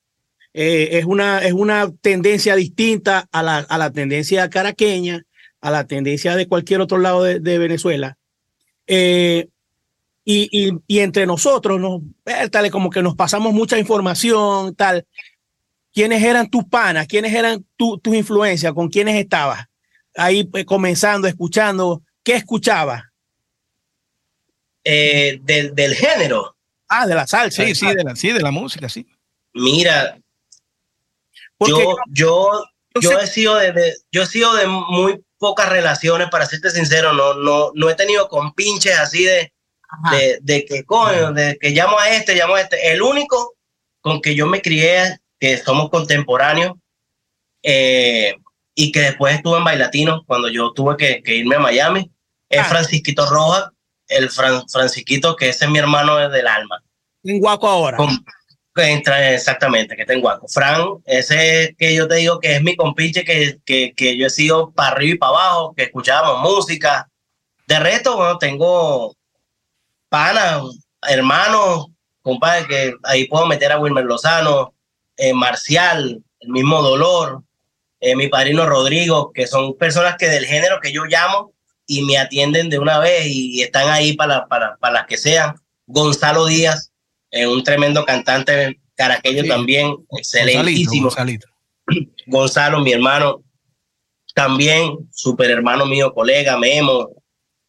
[0.55, 5.25] eh, es, una, es una tendencia distinta a la, a la tendencia caraqueña,
[5.61, 8.19] a la tendencia de cualquier otro lado de, Venezuela.
[8.87, 9.49] Eh,
[10.25, 12.03] y, y, entre nosotros, nos,
[12.51, 15.07] tal, como que nos pasamos mucha información, tal.
[15.93, 17.07] ¿Quiénes eran tus panas?
[17.07, 18.73] ¿Quiénes eran tu- tus influencias?
[18.73, 19.67] ¿Con quiénes estabas?
[20.17, 22.03] Ahí pues, comenzando, escuchando.
[22.25, 23.03] ¿Qué escuchabas?
[24.85, 26.57] Eh, del, del género,
[26.89, 27.65] Ah, de la salsa.
[27.65, 29.07] Sí, sí, de la, sí, de la música, sí.
[29.55, 30.19] mira,
[31.57, 32.65] Porque yo, yo,
[32.97, 36.45] yo yo sé- he sido de, de- yo he sido de muy pocas relaciones, para
[36.47, 39.53] serte sincero, no, no, no he tenido compinches así de,
[40.11, 42.93] de, de, que coño, de que llamo a este, llamo a este.
[42.93, 43.55] El único
[44.01, 46.75] con que yo me crié, que somos contemporáneos,
[47.65, 48.37] eh,
[48.77, 52.09] y que después estuve en Bailatino cuando yo tuve que, que irme a Miami,
[52.49, 52.65] es ah.
[52.67, 53.71] Francisquito Rojas,
[54.07, 56.81] el Fran, Francisquito, que ese es mi hermano del alma.
[57.25, 57.99] En Guaco ahora.
[58.77, 60.47] entra, exactamente, que está en Guaco.
[60.47, 64.31] Fran, ese que yo te digo que es mi compinche, que, que, que yo he
[64.31, 67.09] sido para arriba y para abajo, que escuchábamos música.
[67.67, 69.17] De resto, bueno, tengo
[70.09, 70.63] panas,
[71.03, 71.89] hermanos,
[72.21, 74.73] compadre, que ahí puedo meter a Wilmer Lozano,
[75.23, 77.45] eh, Marcial, el mismo Dolor,
[78.01, 81.53] eh, mi padrino Rodrigo, que son personas que del género que yo llamo
[81.87, 85.55] y me atienden de una vez y están ahí para, para, para las que sean.
[85.87, 86.91] Gonzalo Díaz,
[87.31, 91.09] eh, un tremendo cantante caraqueño también, excelentísimo.
[92.27, 93.45] Gonzalo, mi hermano,
[94.35, 97.11] también, super hermano mío, colega, Memo.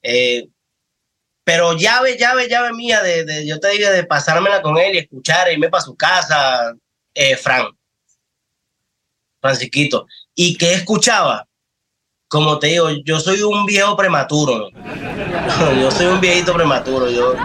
[0.02, 0.48] Eh,
[1.44, 4.98] pero llave, llave, llave mía, de, de, yo te digo, de pasármela con él y
[4.98, 6.74] escuchar, irme para su casa,
[7.14, 7.68] eh, Fran,
[9.42, 10.08] Francisquito.
[10.36, 11.48] ¿Y qué escuchaba?
[12.28, 14.70] Como te digo, yo soy un viejo prematuro.
[15.80, 17.10] yo soy un viejito prematuro.
[17.10, 17.36] Yo,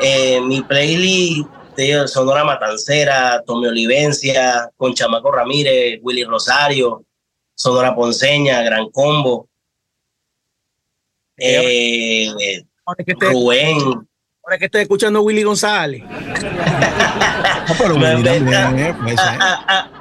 [0.00, 7.04] eh, mi playlist, te digo, Sonora Matancera, Tommy Olivencia, con Chamaco Ramírez, Willy Rosario,
[7.54, 9.48] Sonora Ponceña, Gran Combo.
[11.36, 12.32] Eh,
[12.98, 14.07] estoy, Rubén.
[14.48, 16.02] Ahora que estoy escuchando a Willy González.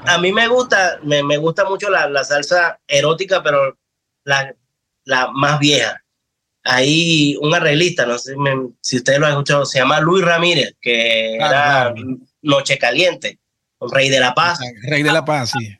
[0.05, 3.77] a, mí me gusta, me, me gusta mucho la, la, salsa erótica, pero
[4.23, 4.55] la,
[5.03, 6.01] la más vieja.
[6.63, 8.35] Hay un arreglista, no sé
[8.79, 11.93] si ustedes lo han escuchado, se llama Luis Ramírez, que era
[12.41, 13.39] Noche Caliente,
[13.81, 14.59] Rey de la Paz.
[14.83, 15.77] Rey de la Paz, sí.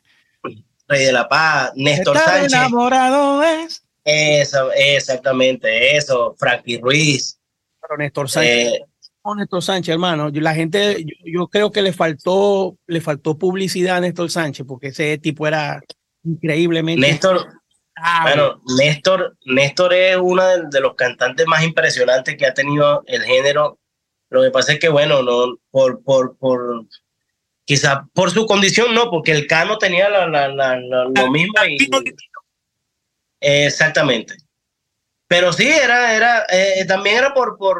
[0.86, 2.52] Rey de la Paz, Néstor Sánchez.
[2.52, 3.82] enamorado es.
[4.04, 7.37] Eso, exactamente, eso, Frankie Ruiz.
[7.88, 8.72] Pero Néstor Sánchez.
[8.74, 8.84] Eh,
[9.36, 14.30] Néstor Sánchez, hermano, la gente, yo, creo que le faltó, le faltó publicidad a Néstor
[14.30, 15.80] Sánchez, porque ese tipo era
[16.24, 17.00] increíblemente.
[17.00, 17.46] Néstor,
[18.22, 23.78] bueno, Néstor, Néstor es uno de, los cantantes más impresionantes que ha tenido el género.
[24.30, 26.86] Lo que pasa es que, bueno, no, por, por, por,
[27.64, 31.52] quizá por su condición, no, porque el Cano tenía la, la, la, lo mismo.
[31.68, 31.88] Y,
[33.40, 34.34] Exactamente.
[35.28, 37.78] Pero sí, era, era, eh, también era por, por,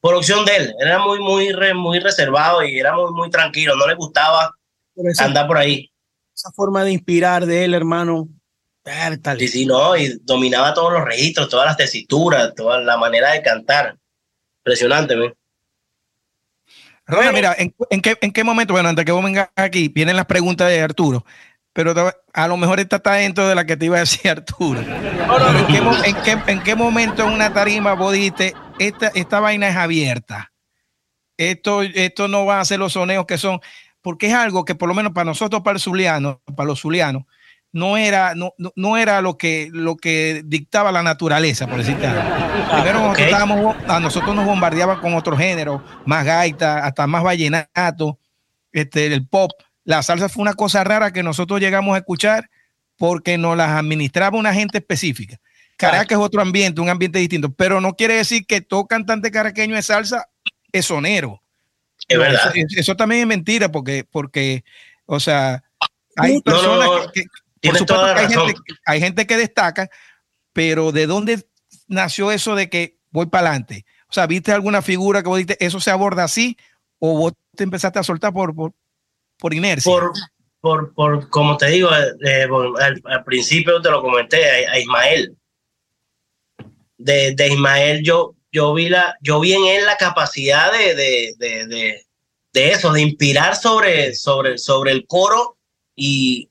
[0.00, 0.74] por opción de él.
[0.80, 3.76] Era muy, muy, muy reservado y era muy, muy tranquilo.
[3.76, 4.52] No le gustaba
[5.18, 5.90] andar por ahí.
[6.34, 8.28] Esa forma de inspirar de él, hermano.
[9.38, 13.40] Sí, sí, no, y dominaba todos los registros, todas las tesituras, toda la manera de
[13.40, 13.96] cantar.
[14.58, 15.32] Impresionante, ¿me?
[17.32, 20.26] mira, ¿en, en, qué, ¿en qué momento, bueno, antes que vos vengas aquí, vienen las
[20.26, 21.24] preguntas de Arturo
[21.72, 21.94] pero
[22.34, 24.80] a lo mejor esta está dentro de la que te iba a decir Arturo.
[24.80, 30.52] ¿En, qué, momento en una tarima vos dijiste, esta, esta vaina es abierta?
[31.36, 33.60] Esto, esto no va a ser los soneos que son,
[34.02, 37.24] porque es algo que por lo menos para nosotros, para el zuliano, para los zulianos,
[37.72, 42.22] no era, no, no era lo que, lo que dictaba la naturaleza, por decirte algo.
[42.70, 48.18] Primero nosotros estábamos, a nosotros nos bombardeaban con otro género, más gaita, hasta más vallenato,
[48.72, 49.52] este, el pop
[49.84, 52.50] la salsa fue una cosa rara que nosotros llegamos a escuchar
[52.96, 55.40] porque nos las administraba una gente específica.
[55.76, 59.74] Caracas es otro ambiente, un ambiente distinto, pero no quiere decir que todo cantante caraqueño
[59.74, 60.28] de salsa
[60.70, 61.42] es sonero.
[62.06, 62.52] Es verdad.
[62.54, 64.64] Eso, también es mentira porque, porque
[65.06, 65.64] o sea,
[66.16, 67.24] hay personas que,
[67.60, 69.88] por supuesto hay gente, hay gente que destaca,
[70.52, 71.44] pero ¿de dónde
[71.88, 73.84] nació eso de que voy para adelante?
[74.08, 76.56] O sea, ¿viste alguna figura que vos dijiste, eso se aborda así?
[76.98, 78.74] ¿O vos te empezaste a soltar por, por,
[79.38, 79.90] por inercia.
[79.90, 80.12] Por,
[80.60, 82.48] por, por como te digo, eh,
[82.80, 85.36] al, principio te lo comenté a, Ismael.
[86.98, 91.34] De, de, Ismael yo, yo, vi la, yo vi en él la capacidad de, de,
[91.38, 92.06] de,
[92.52, 95.56] de eso, de inspirar sobre, sobre, sobre el coro
[95.96, 96.48] y,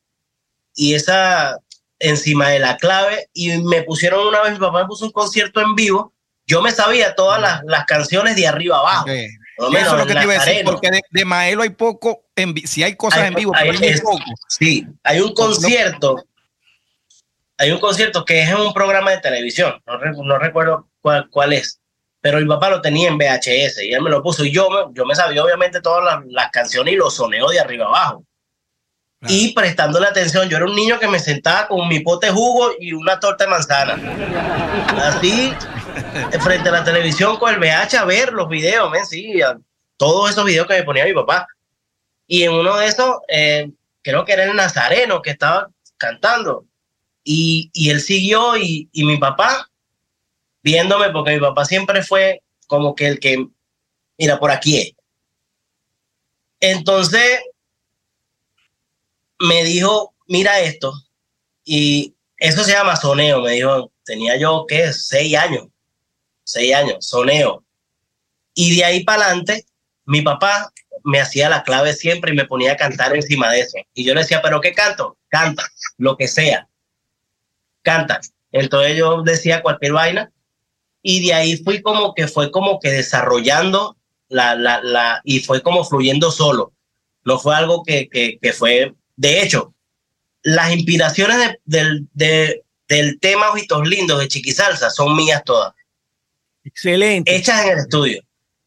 [0.75, 1.57] y esa
[2.01, 3.29] encima de la clave.
[3.33, 6.13] Y me pusieron una vez, mi papá me puso un concierto en vivo.
[6.45, 9.07] Yo me sabía todas las, las canciones de arriba abajo.
[9.07, 12.83] Eso es lo que te iba a decir, porque de, Maelo hay poco, en, si
[12.83, 14.19] hay cosas en vivo, hay, pero hay poco.
[14.47, 16.23] Sí, hay un concierto,
[17.57, 21.79] hay un concierto que es en un programa de televisión, no, recuerdo cuál, cuál, es,
[22.19, 25.05] pero mi papá lo tenía en VHS y él me lo puso y yo, yo
[25.05, 28.25] me sabía obviamente todas las, las canciones y los soneos de arriba abajo.
[29.27, 32.71] Y prestándole atención, yo era un niño que me sentaba con mi pote de jugo
[32.79, 33.95] y una torta de manzana.
[34.97, 35.53] Así,
[36.41, 39.05] frente a la televisión con el VH a ver los videos, ¿ven?
[39.05, 39.39] sí,
[39.97, 41.45] todos esos videos que me ponía mi papá.
[42.33, 43.69] Y en uno de esos, eh,
[44.01, 46.65] creo que era el Nazareno que estaba cantando.
[47.25, 49.69] Y, y él siguió y, y mi papá,
[50.63, 53.47] viéndome, porque mi papá siempre fue como que el que,
[54.17, 54.93] mira, por aquí es.
[56.61, 57.41] Entonces,
[59.37, 60.93] me dijo, mira esto,
[61.65, 64.93] y eso se llama soneo, me dijo, tenía yo, ¿qué?
[64.93, 65.67] Seis años,
[66.45, 67.65] seis años, soneo.
[68.53, 69.65] Y de ahí para adelante,
[70.05, 70.71] mi papá
[71.03, 73.77] me hacía la clave siempre y me ponía a cantar encima de eso.
[73.93, 75.17] Y yo le decía, ¿pero qué canto?
[75.29, 75.63] Canta,
[75.97, 76.67] lo que sea.
[77.81, 78.19] Canta.
[78.51, 80.31] Entonces yo decía cualquier vaina
[81.01, 85.61] y de ahí fui como que fue como que desarrollando la, la, la y fue
[85.61, 86.73] como fluyendo solo.
[87.23, 89.73] No fue algo que, que, que fue, de hecho,
[90.43, 95.73] las inspiraciones de, del, de, del tema Ojitos Lindos de Chiquisalsa son mías todas.
[96.63, 97.35] Excelente.
[97.35, 98.21] Hechas en el estudio.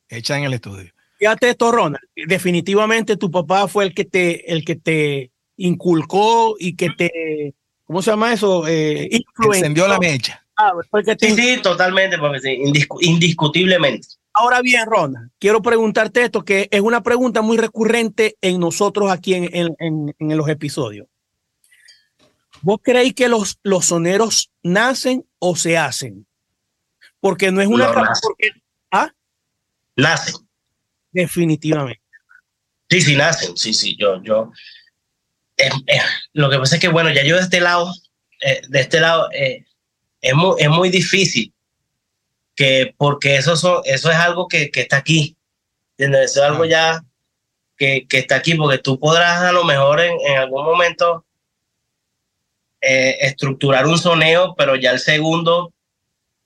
[0.08, 0.93] Hechas en el estudio.
[1.18, 2.04] Fíjate esto, Ronald.
[2.14, 8.02] Definitivamente tu papá fue el que te, el que te inculcó y que te, ¿cómo
[8.02, 8.66] se llama eso?
[8.66, 9.08] Eh,
[9.44, 10.44] Encendió la mecha.
[10.56, 10.72] Ah,
[11.16, 11.30] te...
[11.30, 14.06] Sí, sí, totalmente, porque sí, indiscu indiscutiblemente.
[14.32, 19.34] Ahora bien, Ronald, quiero preguntarte esto, que es una pregunta muy recurrente en nosotros aquí
[19.34, 21.06] en, en, en, en los episodios.
[22.62, 26.26] ¿Vos creéis que los, los soneros nacen o se hacen?
[27.20, 27.92] Porque no es una...
[27.92, 28.02] No.
[28.22, 28.50] Porque,
[28.90, 29.12] ¿ah?
[29.96, 30.34] Nacen.
[31.14, 32.02] Definitivamente.
[32.90, 33.56] Sí, sí, nacen.
[33.56, 34.50] Sí, sí, yo, yo.
[35.56, 36.00] Eh, eh,
[36.32, 37.94] lo que pasa es que, bueno, ya yo de este lado,
[38.40, 41.54] eh, de este lado, es, muy, es muy difícil
[42.56, 45.36] que, porque eso, son, eso es algo que, que está aquí.
[45.92, 46.32] ¿entiendes?
[46.32, 47.00] Eso es algo ya
[47.76, 51.24] que, que, está aquí, porque tú podrás a lo mejor en, en algún momento
[52.86, 55.72] estructurar un soneo, pero ya el segundo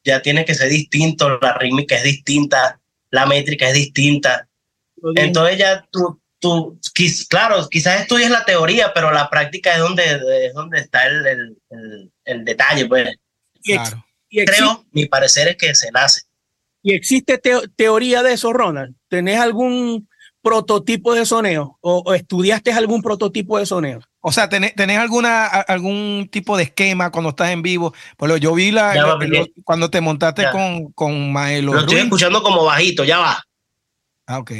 [0.04, 4.47] ya tiene que ser distinto, la rítmica es distinta, la métrica es distinta.
[5.16, 10.20] Entonces ya tú, tú quiz, claro, quizás estudies la teoría, pero la práctica es donde,
[10.46, 12.86] es donde está el, el, el, el detalle.
[12.86, 13.16] Pues.
[13.64, 14.04] Claro.
[14.30, 16.22] Y Creo, mi parecer es que se nace.
[16.82, 18.94] ¿Y existe te teoría de eso, Ronald?
[19.08, 20.08] ¿Tenés algún
[20.42, 24.00] prototipo de soneo o, o, estudiaste algún prototipo de soneo?
[24.20, 27.94] O sea, ¿tenés, tenés alguna, algún tipo de esquema cuando estás en vivo?
[28.16, 30.50] Pues yo vi la, lo, cuando te montaste ya.
[30.50, 31.72] con, con Maelo.
[31.72, 32.04] Lo estoy Ruiz.
[32.04, 33.44] escuchando como bajito, ya va.
[34.28, 34.52] Ah, ok.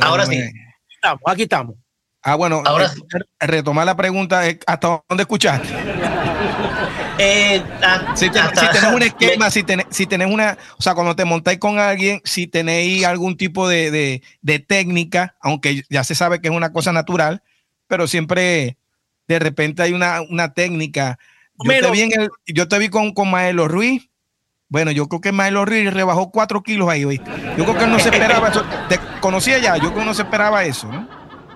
[0.00, 0.38] Ahora sí.
[0.40, 0.52] Aquí
[0.94, 1.74] estamos, aquí estamos.
[2.22, 3.02] Ah, bueno, Ahora eh, sí.
[3.40, 5.68] retomar la pregunta, eh, ¿hasta dónde escuchaste?
[7.20, 10.56] Eh, a- Si, ten- hasta- si tenés un esquema, me- si, tenés, si tenés una,
[10.78, 15.34] o sea, cuando te montáis con alguien, si tenéis algún tipo de, de, de técnica,
[15.40, 17.42] aunque ya se sabe que es una cosa natural,
[17.88, 18.76] pero siempre
[19.26, 21.18] de repente hay una, una técnica.
[21.54, 24.07] Yo Pero- te vi, en el, yo te vi con, con Maelo Ruiz.
[24.68, 27.30] Bueno, yo creo que Maelo Ruiz rebajó cuatro kilos ahí, ¿oíste?
[27.56, 28.64] Yo creo que él no se esperaba eso.
[28.88, 31.08] Te conocía ya, yo creo que no se esperaba eso, ¿no?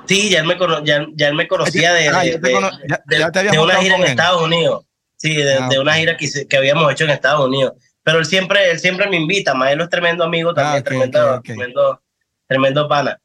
[0.06, 2.48] Sí, ya él me, cono- ya, ya él me conocía de, Ah, de, ya te
[2.48, 4.08] de- cono- ya- de- ya te habías de una gira en él.
[4.08, 4.84] Estados Unidos.
[5.16, 7.74] Sí, de, Ah, una gira que, habíamos hecho en Estados Unidos.
[8.02, 9.54] Pero él siempre, él siempre me invita.
[9.54, 12.02] Maelo es tremendo amigo también, Ah, ok, tremendo, tremendo,
[12.48, 13.20] tremendo pana.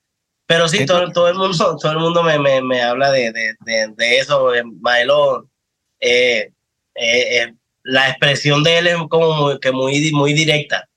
[0.45, 3.87] Pero sí, todo, el mundo, todo el mundo me, me, me habla de, de, de,
[3.95, 4.51] de eso.
[4.51, 5.49] de Maelo,
[5.99, 6.51] eh,
[6.93, 7.53] eh, eh,
[7.87, 10.87] la expresión de él es como muy, que muy, muy directa.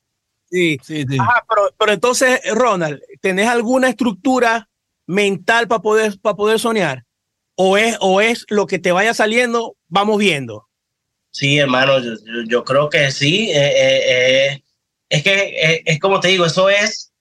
[0.50, 0.78] Sí.
[0.82, 1.16] Sí, sí.
[1.20, 4.68] Ajá, pero, pero entonces, Ronald, ¿tenés alguna estructura
[5.06, 7.04] mental para poder, para poder soñar?
[7.54, 10.66] ¿O es, ¿O es lo que te vaya saliendo, vamos viendo?
[11.30, 13.50] Sí, hermano, yo, yo, yo creo que sí.
[13.52, 14.02] eh, eh,
[14.54, 14.64] eh,
[15.08, 17.12] es que eh, es como te digo, eso es.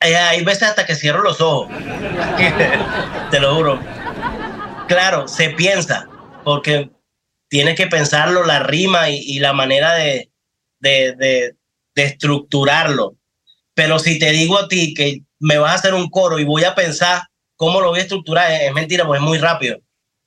[0.00, 1.68] eh, hay veces hasta que cierro los ojos.
[3.30, 3.80] te lo juro.
[4.88, 6.06] Claro, se piensa,
[6.44, 6.90] porque
[7.54, 10.28] tienes que pensarlo, la rima y, y la manera de,
[10.80, 11.54] de, de,
[11.94, 13.14] de estructurarlo.
[13.74, 16.64] Pero si te digo a ti que me vas a hacer un coro y voy
[16.64, 17.22] a pensar
[17.54, 19.78] cómo lo voy a estructurar, es, es mentira, pues es muy rápido.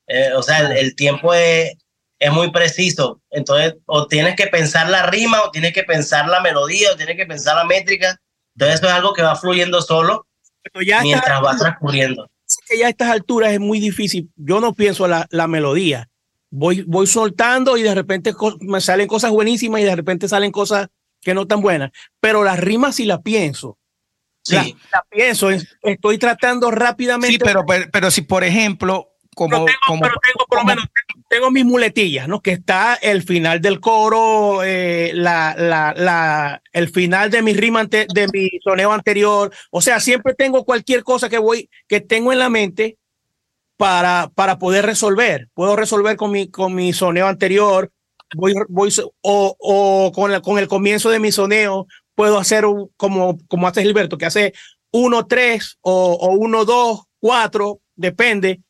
[0.08, 1.74] Eh, o sea, el, el tiempo es,
[2.18, 3.22] es muy preciso.
[3.30, 7.18] Entonces, o tienes que pensar la rima, o tienes que pensar la melodía, o tienes
[7.18, 8.22] que pensar la métrica.
[8.56, 10.26] Entonces, eso es algo que va fluyendo solo
[10.82, 12.30] ya mientras va transcurriendo.
[12.70, 14.30] que ya a estas alturas es muy difícil.
[14.38, 16.08] Yo no pienso la, la melodía.
[16.50, 20.88] Voy, voy soltando y de repente me salen cosas buenísimas y de repente salen cosas
[21.22, 21.92] que no tan buenas.
[22.22, 23.78] Pero las rimas sí las pienso.
[24.44, 25.50] Sí, La, la pienso.
[25.50, 27.34] es- Estoy tratando rápidamente.
[27.34, 30.62] Sí, pero, pero, pero si, por ejemplo, como, pero tengo, como, pero tengo por lo
[30.62, 30.86] como- menos
[31.30, 32.42] tengo mis muletillas, ¿no?
[32.42, 37.82] Que está el final del coro, eh, la, la, la, el final de mi rima
[37.82, 39.54] ante- de mi soneo anterior.
[39.70, 42.98] O sea, siempre tengo cualquier cosa que voy, que tengo en la mente
[43.78, 45.48] para, para poder resolver.
[45.54, 47.92] Puedo resolver con mi, con mi soneo anterior,
[48.36, 52.92] voy, voy, o, o con, el, con el comienzo de mi soneo, puedo hacer un,
[52.98, 54.54] como, como hace Gilberto, que hace
[54.92, 58.62] uno, tres, o, o uno, dos, cuatro, depende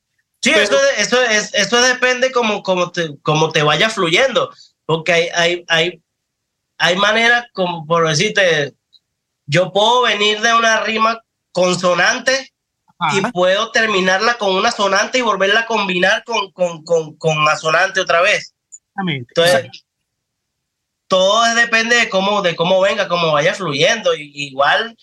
[0.42, 4.52] Sí, eso, eso, es, eso depende como, como, te, como te vaya fluyendo,
[4.86, 6.02] porque hay, hay, hay,
[6.78, 8.74] hay maneras, como por decirte,
[9.46, 12.54] yo puedo venir de una rima consonante
[13.14, 18.02] y puedo terminarla con una sonante y volverla a combinar con, con, con, con asonante
[18.02, 18.54] otra vez.
[19.08, 19.70] Entonces,
[21.08, 24.14] todo depende de cómo, de cómo venga, cómo vaya fluyendo.
[24.16, 24.98] igual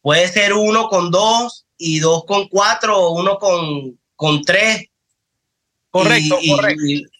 [0.00, 4.86] puede ser uno con dos y dos con cuatro o uno con, con tres.
[5.90, 7.10] Correcto, correcto.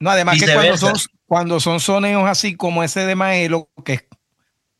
[0.00, 0.92] no, además que cuando son,
[1.26, 4.04] cuando son soneos así como ese de Maelo, que es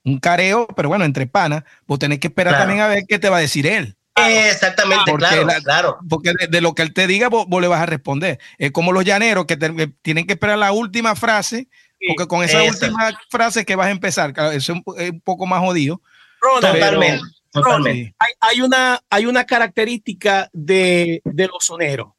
[0.05, 3.31] un careo, pero bueno, entre panas, vos tenés que esperar también a ver qué te
[3.31, 3.96] va a decir él.
[4.17, 5.99] Exactamente, claro, claro.
[6.09, 8.39] Porque de, lo que él te diga, vos, le vas a responder.
[8.59, 9.57] Es como los llaneros que,
[10.03, 11.69] tienen que esperar la última frase,
[12.09, 16.01] porque con esa última frase que vas a empezar, eso es un, poco más jodido.
[16.41, 17.23] totalmente.
[17.51, 18.15] totalmente.
[18.41, 22.13] Hay, una, hay una característica de, de los soneros,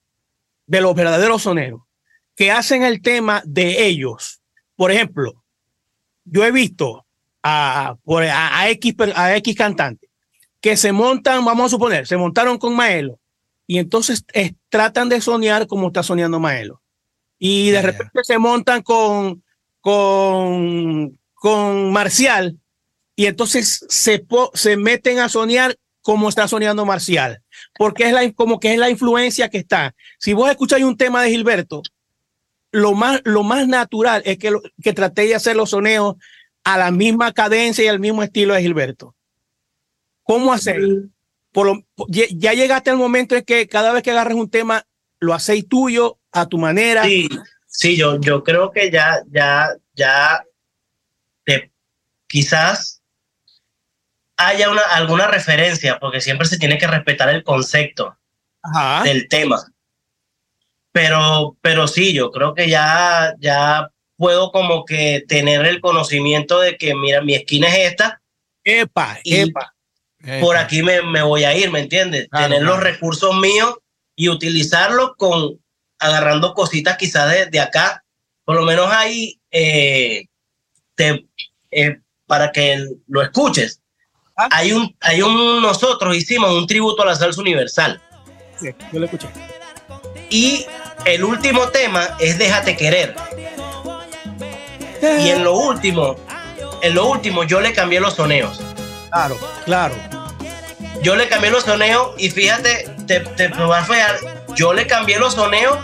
[0.68, 1.82] de los verdaderos soneros,
[2.36, 4.42] que hacen el tema de ellos.
[4.76, 5.44] Por ejemplo,
[6.26, 7.08] yo he visto
[7.42, 10.07] a, a, a X, a X cantante
[10.62, 13.20] que se montan, vamos a suponer, se montaron con Maelo
[13.68, 14.26] y entonces
[14.70, 16.82] tratan de soñar como está soñando Maelo.
[17.38, 19.44] Y de repente se montan con,
[19.82, 22.58] con, con Marcial
[23.16, 27.44] y entonces se, se meten a soñar como está soñando Marcial,
[27.78, 29.94] porque es la, como que es la influencia que está.
[30.18, 31.82] Si vos escucháis un tema de Gilberto,
[32.72, 36.16] lo más, lo más natural es que, que traté de hacer los soneos
[36.64, 39.17] a la misma cadencia y al mismo estilo de Gilberto.
[40.28, 40.82] ¿Cómo hacer?
[41.54, 44.86] Por ya llegaste al momento en que cada vez que agarres un tema,
[45.20, 47.06] lo hacéis tuyo a tu manera.
[47.06, 47.30] Sí,
[47.66, 50.44] sí, yo, yo creo que ya, ya, ya,
[52.28, 53.02] quizás
[54.36, 58.18] haya una, alguna referencia, porque siempre se tiene que respetar el concepto
[59.06, 59.66] del tema.
[60.92, 66.76] Pero, pero sí, yo creo que ya, ya puedo como que tener el conocimiento de
[66.76, 68.22] que, mira, mi esquina es esta.
[68.66, 69.77] Epa, epa
[70.42, 72.28] por aquí me, me, voy a ir, ¿me entiendes?
[72.30, 73.76] Tener los recursos míos
[74.16, 75.60] y utilizarlos con
[76.00, 78.04] agarrando cositas quizás de, de acá.
[78.44, 80.26] Por lo menos ahí, eh,
[80.96, 81.28] te,
[81.72, 83.82] eh, para que lo escuches.
[84.36, 84.50] Ah.
[84.52, 88.02] Hay un, hay un, nosotros hicimos un tributo a la salsa universal.
[88.60, 89.28] Sí, yo lo escuché.
[90.30, 90.66] Y
[91.06, 93.16] el último tema es Déjate querer.
[95.02, 96.16] Y en lo último,
[96.82, 98.60] en lo último yo le cambié los soneos.
[99.10, 99.96] Claro, claro.
[101.02, 104.18] Yo le cambié los soneos y fíjate, te, te a fallar,
[104.56, 105.78] yo le cambié los soneos,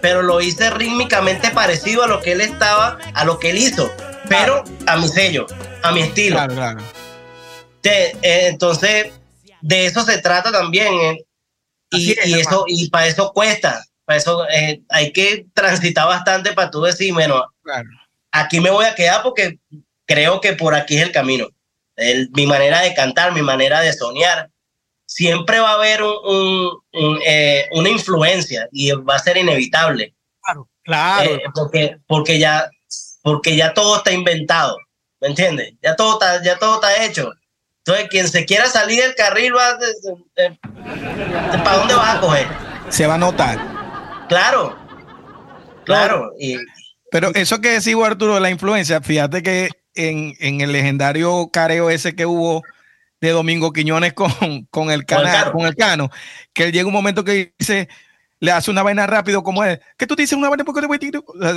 [0.00, 3.90] pero lo hice rítmicamente parecido a lo que él estaba, a lo que él hizo,
[4.28, 5.46] pero a mi sello,
[5.82, 6.36] a mi estilo.
[6.36, 6.80] Claro, claro.
[7.82, 9.12] Eh, entonces,
[9.62, 10.94] de eso se trata también.
[10.94, 11.24] Eh,
[11.92, 16.82] y, eso, y para eso cuesta, para eso eh, hay que transitar bastante para tú
[16.82, 17.44] decir, bueno,
[18.30, 19.58] aquí me voy a quedar porque
[20.06, 21.48] creo que por aquí es el camino
[22.32, 24.50] mi manera de cantar, mi manera de soñar,
[25.06, 26.00] siempre va a haber
[27.24, 30.14] eh, una influencia y va a ser inevitable.
[30.42, 31.30] Claro, claro.
[31.30, 32.70] Eh, porque, porque, ya,
[33.22, 34.76] porque ya todo está inventado,
[35.20, 35.74] ¿me entiendes?
[35.82, 37.32] Ya todo está, ya todo está hecho.
[37.78, 39.78] Entonces, quien se quiera salir del carril, va,
[41.64, 42.46] ¿para dónde vas a coger?
[42.88, 43.58] Se va a notar.
[44.28, 44.78] Claro,
[45.84, 46.30] claro.
[46.38, 46.56] Y,
[47.10, 52.14] pero eso que decía Arturo de la influencia, fíjate que en, el legendario careo ese
[52.14, 52.62] que hubo
[53.20, 54.30] de Domingo Quiñones con,
[54.70, 56.10] con, el, cana, con el cano,
[56.52, 57.88] que él llega un momento que dice,
[58.40, 60.88] le hace una vaina rápido como es, que tú dices una vaina porque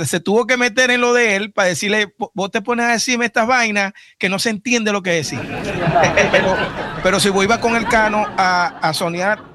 [0.04, 3.24] se tuvo que meter en lo de él para decirle, vos te pones a decirme
[3.24, 5.40] estas vainas que no se entiende lo que decir.
[6.30, 6.56] pero,
[7.02, 9.54] pero si vos ibas con el cano a, a soñar,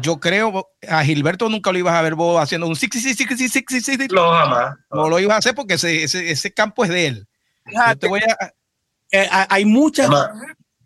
[0.00, 3.14] yo creo, a Gilberto nunca lo ibas a ver vos haciendo un sí, sí, sí,
[3.14, 4.76] sí, sí, sí, sí, No, jamás.
[4.90, 7.28] No lo ibas a hacer porque ese, ese, ese campo es de él.
[7.66, 10.10] Eh, hay muchas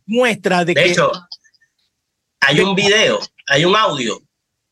[0.06, 0.90] muestras de, de que.
[0.90, 1.10] hecho,
[2.40, 4.20] hay un video, hay un audio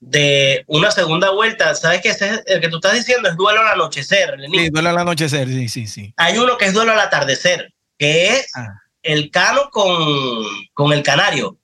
[0.01, 1.75] de una segunda vuelta.
[1.75, 2.11] ¿Sabes qué?
[2.47, 4.37] el que tú estás diciendo es duelo al anochecer.
[4.53, 6.15] Sí, duelo al anochecer, sí, sí, sí.
[6.17, 8.81] Hay uno que es duelo al atardecer, que es ah.
[9.03, 10.45] el cano con,
[10.75, 11.59] con el canario.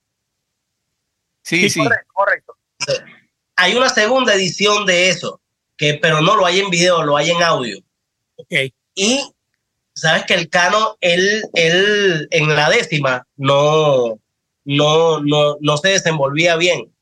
[1.42, 1.82] Sí, sí.
[2.12, 2.56] Correcto,
[3.56, 5.40] Hay una segunda edición de eso,
[5.76, 7.78] que, pero no lo hay en video, lo hay en audio.
[8.36, 8.72] Ok.
[8.94, 9.32] Y
[10.02, 14.18] sabes que el Cano, él, él en la décima no,
[14.64, 16.92] no, no, no se desenvolvía bien.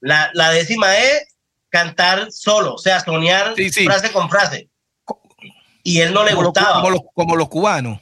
[0.00, 1.34] La, la décima es
[1.70, 3.54] cantar solo, o sea, soñar
[3.84, 4.68] frase con frase.
[5.82, 6.74] Y él no le gustaba.
[6.74, 7.98] como, los, como los cubanos.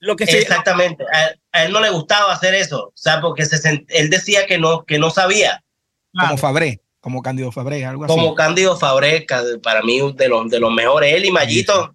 [0.00, 1.04] Lo que Exactamente.
[1.52, 2.88] A, él no le gustaba hacer eso.
[2.88, 5.64] O sea, porque se, él decía que no, que no sabía.
[6.12, 6.80] Como Fabré.
[7.00, 8.12] Como Cándido Fabré, algo así.
[8.12, 9.26] Como Cándido Fabré,
[9.62, 11.94] para mí de los, de los mejores, él y Mayito.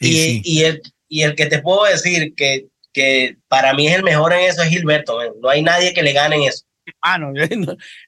[0.00, 0.82] y, y, el,
[1.14, 4.62] y el que te puedo decir que, que para mí es el mejor en eso
[4.62, 5.16] es Gilberto.
[5.40, 6.64] No hay nadie que le gane en eso.
[7.04, 7.32] Mano,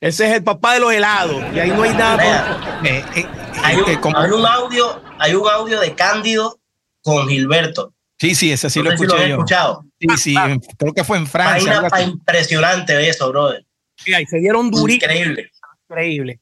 [0.00, 2.80] ese es el papá de los helados y ahí no hay nada.
[2.84, 3.26] Eh, eh,
[3.62, 6.59] hay, un, hay, un, audio, hay un audio de Cándido
[7.00, 7.94] con Gilberto.
[8.18, 9.84] Sí, sí, ese sí lo, escuché lo escuchado.
[10.00, 10.34] Sí, sí,
[10.76, 11.88] creo que fue en Francia.
[12.02, 13.64] impresionante eso, brother.
[13.98, 15.12] Sí, ahí se dieron durísimo.
[15.12, 15.52] Increíble.
[15.88, 16.40] Increíble.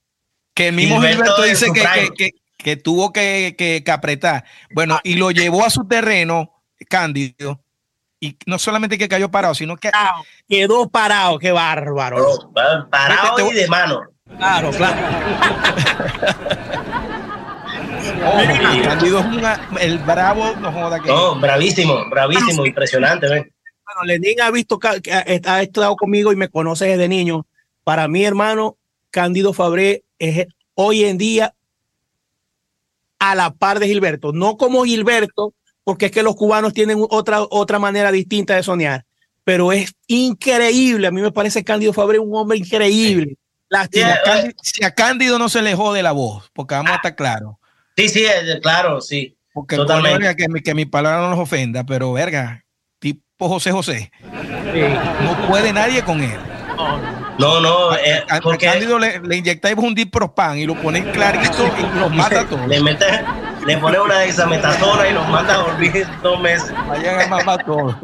[0.54, 4.44] Que el mismo Gilberto, dice que, que, que, tuvo que, que, apretar.
[4.72, 6.53] Bueno, y lo llevó a su terreno,
[6.88, 7.60] Cándido,
[8.20, 9.90] y no solamente que cayó parado, sino que
[10.48, 12.50] quedó parado, qué bárbaro.
[12.90, 14.02] parado y de mano.
[14.38, 14.96] Claro, claro.
[18.82, 21.10] Cándido es el bravo, no joda que.
[21.10, 23.26] No, bravísimo, bravísimo, impresionante.
[23.28, 27.46] Bueno, Lenín ha visto, ha estado conmigo y me conoce desde niño.
[27.82, 28.78] Para mi hermano,
[29.10, 31.54] Cándido Fabré es hoy en día
[33.18, 34.32] a la par de Gilberto.
[34.32, 35.52] No como Gilberto,
[35.84, 39.04] porque es que los cubanos tienen otra, otra manera distinta de soñar,
[39.44, 41.06] pero es increíble.
[41.06, 43.36] A mí me parece Cándido Fabré un hombre increíble.
[43.68, 44.14] Lástima.
[44.62, 47.56] si a Cándido no se le jode la voz, porque vamos a estar claros.
[47.96, 48.24] Sí, sí,
[48.62, 49.36] claro, sí.
[49.52, 50.34] Porque Totalmente.
[50.36, 52.64] Que, mi, que mi palabra no nos ofenda, pero verga,
[52.98, 54.10] tipo José José.
[55.22, 56.38] No puede nadie con él.
[57.38, 58.22] No, no, a, eh,
[58.60, 62.66] Cándido le, le inyectáis un diprospan y lo ponéis clarito y los mata a todos.
[62.68, 63.20] Le metes
[63.66, 66.72] le pone una dexametasona y los manda a dormir dos meses.
[66.86, 67.98] Vayan a mamar todo.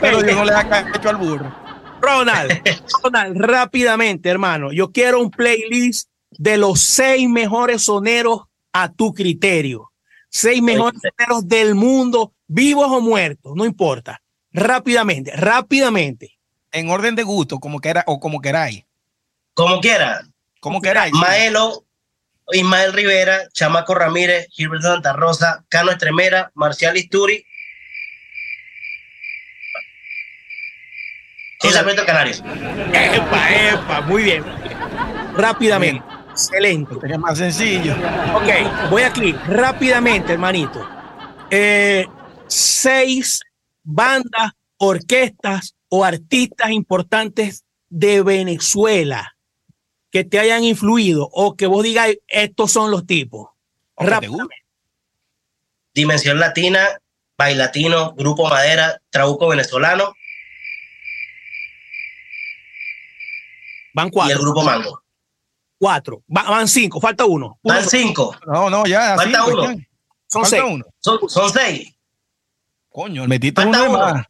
[0.00, 1.66] Pero yo no le da hecho al burro.
[2.00, 2.62] Ronald,
[3.02, 4.72] Ronald, rápidamente, hermano.
[4.72, 8.42] Yo quiero un playlist de los seis mejores soneros
[8.72, 9.92] a tu criterio.
[10.28, 14.20] Seis mejores soneros del mundo, vivos o muertos, no importa.
[14.52, 16.38] Rápidamente, rápidamente.
[16.72, 18.84] En orden de gusto, como quiera o como queráis.
[19.54, 20.22] Como quiera.
[20.60, 21.14] Como queráis.
[21.14, 21.85] Maelo,
[22.52, 27.44] Ismael Rivera, Chamaco Ramírez, Gilberto Santa Rosa, Cano Estremera, Marcial Isturi.
[31.62, 32.42] Y Sarmiento Canarios.
[32.92, 34.44] Epa, epa, muy bien.
[35.36, 36.04] Rápidamente.
[36.30, 36.94] Excelente.
[37.02, 37.94] Es más sencillo.
[38.34, 40.86] Ok, voy aquí, rápidamente, hermanito.
[41.50, 42.06] Eh,
[42.46, 43.40] seis
[43.82, 49.35] bandas, orquestas o artistas importantes de Venezuela
[50.10, 53.50] que te hayan influido o que vos digáis, estos son los tipos?
[55.94, 57.00] Dimensión Latina,
[57.38, 60.14] Bailatino, Grupo Madera, Trabuco Venezolano.
[63.94, 64.30] Van cuatro.
[64.30, 65.02] Y el Grupo Mango.
[65.78, 66.22] Cuatro.
[66.26, 67.58] van cinco, falta uno.
[67.62, 68.36] Van cinco.
[68.46, 69.16] No, no, ya.
[69.16, 69.76] Falta uno.
[70.26, 70.62] Son seis.
[71.00, 71.94] Son, seis.
[72.88, 74.26] Coño, metiste falta uno, más.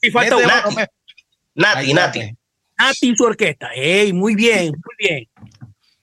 [0.00, 0.46] Sí, falta uno.
[1.54, 2.18] Nati, Nati.
[2.20, 2.37] Nati
[3.16, 3.70] su orquesta.
[3.74, 5.28] Ey, muy bien, muy bien.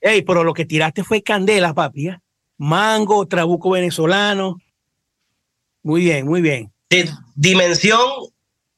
[0.02, 2.10] Ey, pero lo que tiraste fue candela, papi.
[2.10, 2.20] ¿eh?
[2.58, 4.58] Mango, trabuco venezolano.
[5.84, 6.72] Muy bien, muy bien.
[7.36, 8.00] Dimensión,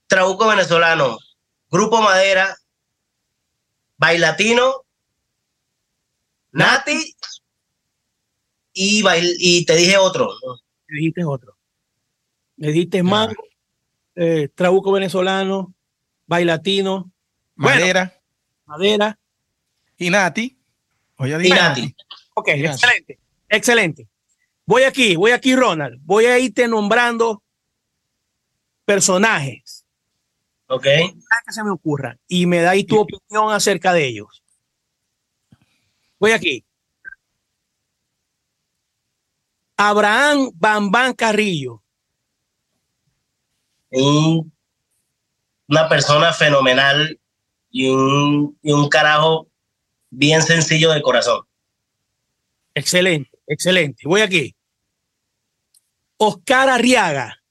[0.08, 1.18] trabuco venezolano.
[1.70, 2.56] Grupo Madera,
[3.98, 4.86] Bailatino,
[6.52, 7.16] Nati
[8.74, 9.04] y,
[9.40, 10.30] y te dije otro.
[10.88, 11.58] Me dijiste otro.
[12.56, 13.44] Me dijiste Mango,
[14.16, 15.74] eh, Trabuco venezolano,
[16.26, 17.12] Bailatino,
[17.58, 18.14] Madera.
[18.66, 19.20] Madera.
[19.98, 20.58] Y Nati.
[21.18, 21.96] Oye, y Nati.
[22.36, 23.20] Ok, excelente.
[23.50, 24.08] Excelente.
[24.66, 26.00] Voy aquí, voy aquí, Ronald.
[26.04, 27.42] Voy a irte nombrando
[28.86, 29.86] personajes.
[30.68, 30.84] Ok.
[30.84, 31.14] Que
[31.50, 32.20] se me ocurran.
[32.28, 34.44] Y me dais tu opinión acerca de ellos.
[36.20, 36.66] Voy aquí.
[39.78, 41.84] Abraham Bambán Carrillo.
[43.92, 47.20] una persona fenomenal
[47.70, 49.48] y un, y un carajo
[50.10, 51.46] bien sencillo de corazón.
[52.74, 54.04] Excelente, excelente.
[54.06, 54.56] Voy aquí.
[56.18, 57.42] Oscar Arriaga.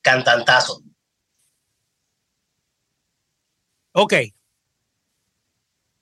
[0.00, 0.82] Cantantazo.
[3.92, 4.14] Ok.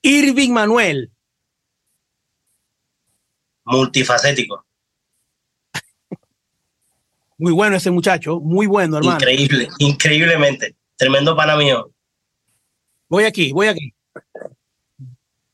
[0.02, 1.10] Irving Manuel.
[3.64, 4.64] Multifacético.
[7.38, 9.16] Muy bueno ese muchacho, muy bueno, hermano.
[9.16, 10.76] Increíble, increíblemente.
[10.96, 11.90] Tremendo pana mío.
[13.10, 13.92] Voy aquí, voy aquí.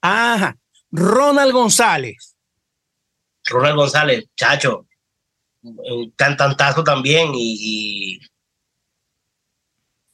[0.03, 0.57] Ajá.
[0.93, 2.37] Ronald González.
[3.47, 4.87] Ronald González, chacho.
[5.63, 8.21] Un cantantazo también y,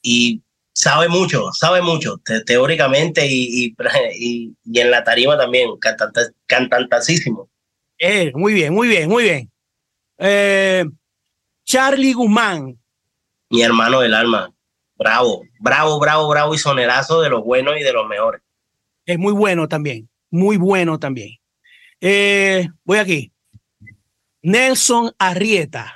[0.01, 0.41] y,
[0.73, 5.69] sabe mucho, sabe mucho, teóricamente y, y, en la tarima también,
[6.47, 7.49] cantantacísimo.
[7.99, 9.51] Eh, muy bien, muy bien, muy bien.
[10.17, 10.85] Eh,
[11.65, 12.79] Charlie Guzmán.
[13.49, 14.51] Mi hermano del alma.
[15.03, 18.41] Bravo, bravo, bravo, bravo y sonerazo de los buenos y de los mejores.
[19.05, 20.09] Es muy bueno también.
[20.31, 21.37] Muy bueno también.
[21.99, 23.31] Eh, voy aquí.
[24.41, 25.93] Nelson Arrieta.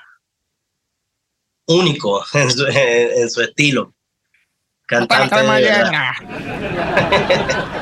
[1.68, 3.93] Único en su, en su estilo.
[4.86, 5.36] Cantante.
[5.36, 6.14] de verdad.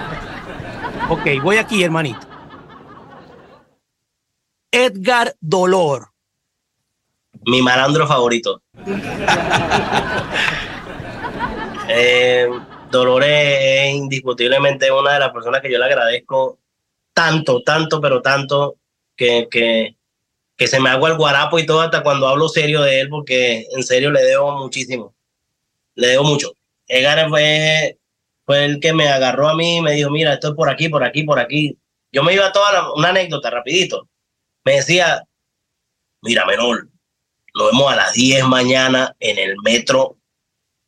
[1.07, 2.17] Ok, voy aquí, hermanito.
[4.71, 6.07] Edgar Dolor.
[7.45, 8.63] Mi malandro favorito.
[11.87, 12.47] Eh,
[12.89, 16.59] Dolores es indiscutiblemente una de las personas que yo le agradezco
[17.13, 18.77] tanto, tanto, pero tanto
[19.15, 23.09] que, que, se me hago el guarapo y todo hasta cuando hablo serio de él,
[23.09, 25.15] porque en serio le debo muchísimo.
[25.95, 26.53] Le debo mucho.
[26.87, 27.97] Edgar fue,
[28.45, 30.89] fue el que me agarró a mí y me dijo, mira, esto es por aquí,
[30.89, 31.77] por aquí, por aquí.
[32.11, 34.07] Yo me iba a toda una anécdota rapidito.
[34.63, 35.23] Me decía,
[36.21, 36.89] mira, menor,
[37.53, 40.17] nos vemos a las 10 mañana en el metro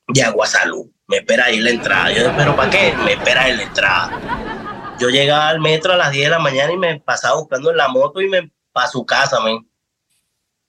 [0.07, 0.93] de Aguasalú.
[1.07, 2.11] Me espera ahí la entrada.
[2.11, 2.93] Yo, pero ¿para qué?
[3.03, 4.95] Me espera ahí la entrada.
[4.99, 7.77] Yo llegaba al metro a las 10 de la mañana y me pasaba buscando en
[7.77, 9.67] la moto y me para su casa, men.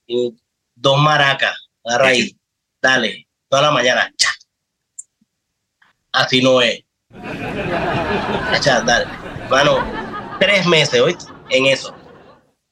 [0.06, 0.34] Y
[0.74, 2.38] dos maracas, agarra ahí,
[2.80, 4.30] dale, toda la mañana, cha.
[6.12, 6.84] Así no es.
[8.62, 9.06] Cha, dale.
[9.50, 9.84] Mano,
[10.40, 11.16] tres meses, hoy
[11.50, 11.94] en eso.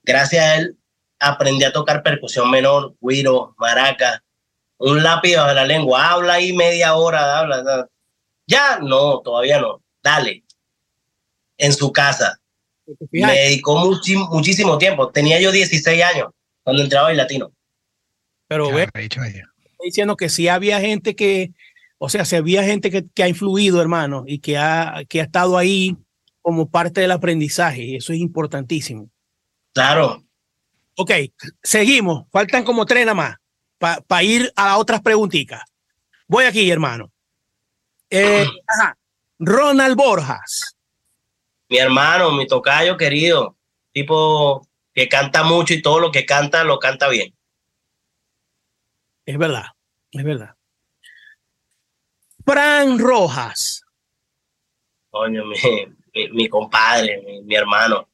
[0.03, 0.79] Gracias a él
[1.19, 4.23] aprendí a tocar percusión menor, guiro, maraca,
[4.79, 7.89] un lápiz bajo la lengua, habla ahí media hora, habla.
[8.47, 9.83] Ya, no, todavía no.
[10.03, 10.45] Dale.
[11.57, 12.39] En su casa.
[13.11, 13.77] Me dedicó
[14.31, 15.11] muchísimo tiempo.
[15.11, 16.31] Tenía yo 16 años
[16.62, 17.53] cuando entraba en latino.
[18.49, 19.43] Pero ve, estoy
[19.83, 21.53] diciendo que sí había gente que,
[21.99, 25.24] o sea, si había gente que, que ha influido, hermano, y que ha, que ha
[25.24, 25.97] estado ahí
[26.43, 29.11] como parte del aprendizaje, y eso es importantísimo.
[29.72, 30.22] Claro.
[30.97, 31.11] Ok,
[31.61, 32.27] seguimos.
[32.31, 33.37] Faltan como tres nada más
[33.79, 35.62] para ir a las otras preguntitas.
[36.27, 37.11] Voy aquí, hermano.
[38.11, 38.97] Eh, ajá.
[39.39, 40.77] Ronald Borjas.
[41.68, 43.57] Mi hermano, mi tocayo querido,
[43.93, 47.35] tipo que canta mucho y todo lo que canta lo canta bien.
[49.27, 49.66] Es verdad,
[50.12, 50.55] es verdad.
[52.45, 53.83] Fran Rojas.
[55.11, 55.57] Coño, mi,
[56.14, 58.09] mi, mi compadre, mi, mi hermano.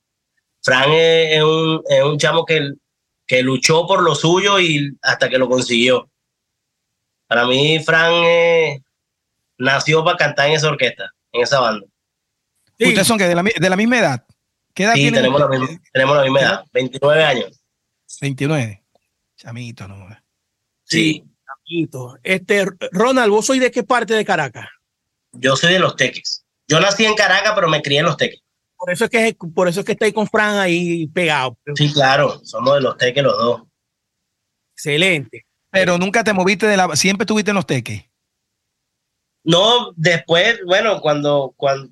[0.62, 2.72] Fran es, es un, es un chamo que,
[3.32, 6.10] que luchó por lo suyo y hasta que lo consiguió.
[7.26, 8.82] Para mí, Fran eh,
[9.56, 11.86] nació para cantar en esa orquesta, en esa banda.
[12.78, 12.88] Sí.
[12.88, 14.26] Ustedes son que de la, mi- de la misma edad.
[14.74, 17.58] ¿Qué edad Sí, tienen tenemos la, misma, tenemos la misma edad, 29 años.
[18.20, 18.84] 29.
[19.34, 20.08] Chamito, no.
[20.84, 22.18] Sí, Amiguito.
[22.22, 24.68] Este, Ronald, ¿vos sois de qué parte de Caracas?
[25.32, 26.44] yo soy de los teques.
[26.68, 28.41] Yo nací en Caracas, pero me crié en los teques.
[28.82, 31.56] Por eso es que, por eso es que estáis con Fran ahí pegado.
[31.76, 33.62] Sí, claro, somos de los teques los dos.
[34.76, 35.46] Excelente.
[35.70, 36.96] Pero nunca te moviste de la.
[36.96, 38.02] Siempre estuviste en los teques.
[39.44, 41.88] No, después, bueno, cuando, cuando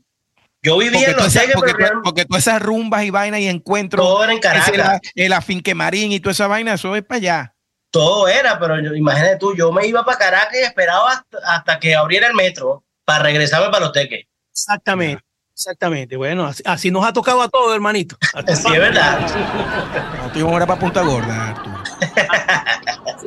[0.62, 4.04] yo vivía Porque, en los teques, porque, pero todas esas rumbas y vainas y encuentros.
[4.04, 4.76] todo era en ese Caracas.
[4.76, 7.54] la- el afinque marín y toda esa vaina, eso es para allá.
[7.92, 11.78] todo era, pero yo- imagínate tú, yo me iba para Caracas y esperaba hasta, hasta
[11.80, 14.26] que abriera el metro para regresarme para los teques.
[14.52, 15.22] Exactamente.
[15.60, 16.16] Exactamente.
[16.16, 18.16] Bueno, así, así nos ha tocado a todos, hermanito.
[18.46, 19.20] Sí, es verdad.
[20.22, 21.82] No tuvimos hora para Punta Gorda, Arturo.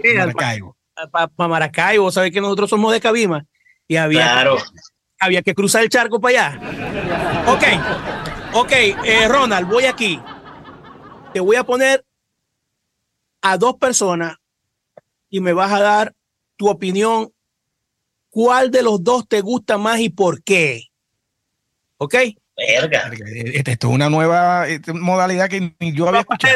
[0.02, 0.76] Sí, Maracaibo.
[1.12, 3.46] para Maracaibo, sabes que nosotros somos de Cabima
[3.88, 4.58] y había, Claro.
[5.20, 6.60] había que cruzar el charco para allá.
[7.48, 7.64] Ok,
[8.54, 8.72] ok,
[9.06, 10.20] eh, Ronald, voy aquí.
[11.34, 12.04] Te voy a poner
[13.44, 14.38] a dos personas
[15.30, 16.16] y me vas a dar
[16.58, 17.32] tu opinión.
[18.32, 20.88] ¿Cuál de los dos te gusta más y por qué?
[22.04, 22.16] Ok.
[22.56, 23.10] Verga.
[23.54, 26.54] Esta esto es una nueva eh, modalidad que ni yo había escuchado.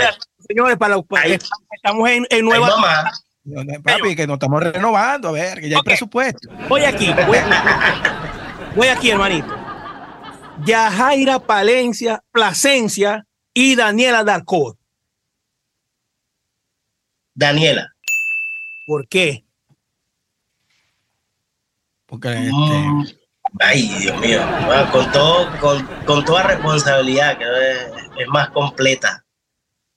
[0.48, 1.38] Señores, para, para- Ahí.
[1.72, 2.68] estamos en, en Ay, nueva.
[2.68, 3.12] mamá.
[3.46, 6.50] No, no, Papi, que nos estamos renovando, a ver, que ya hay presupuesto.
[6.68, 7.38] Voy aquí, voy,
[8.76, 9.48] voy aquí, hermanito.
[10.66, 14.76] Yajaira Palencia, Plasencia y Daniela Darcor.
[17.34, 17.94] Daniela.
[18.86, 19.46] ¿Por qué?
[22.06, 23.06] Porque este, Mm,
[23.60, 24.40] Ay, Dios mío.
[24.66, 27.88] Bueno, con, todo, con, con toda responsabilidad, que es,
[28.20, 29.24] es más completa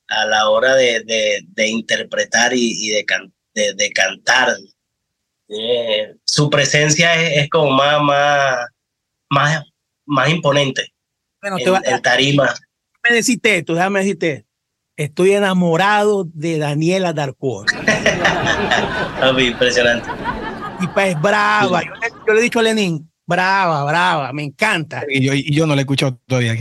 [0.08, 4.54] a la hora de, de- de interpretar y, y de, can- de- cantar.
[5.48, 8.66] Eh, su presencia es, es como más, más,
[9.28, 9.62] más,
[10.06, 10.92] más imponente
[11.40, 12.54] Bueno, te en, va- en tarima.
[13.02, 14.46] déjame decirte esto, déjame decirte esto.
[14.96, 17.66] Estoy enamorado de Daniela Darcor.
[19.20, 20.08] Papi, impresionante.
[20.80, 21.82] Y es brava.
[21.82, 25.04] Yo, le- yo le he dicho a Lenín, brava, brava, me encanta.
[25.08, 26.54] y, yo, y yo no le he escuchado todavía.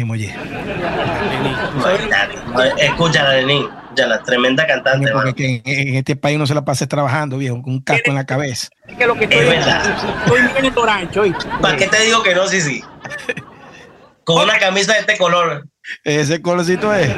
[1.83, 3.65] Dale, Escúchala, Lenín.
[3.65, 5.11] Escúchala, tremenda cantante.
[5.11, 8.15] Porque en, en este país no se la pase trabajando, viejo, con un casco en
[8.15, 8.67] la cabeza.
[8.87, 10.21] Es que lo que Es estoy, verdad.
[10.25, 11.23] estoy bien en Torancho.
[11.61, 12.47] ¿Para qué te digo que no?
[12.47, 12.83] Sí, sí.
[14.23, 15.65] con una camisa de este color.
[16.03, 17.09] Ese colorcito es.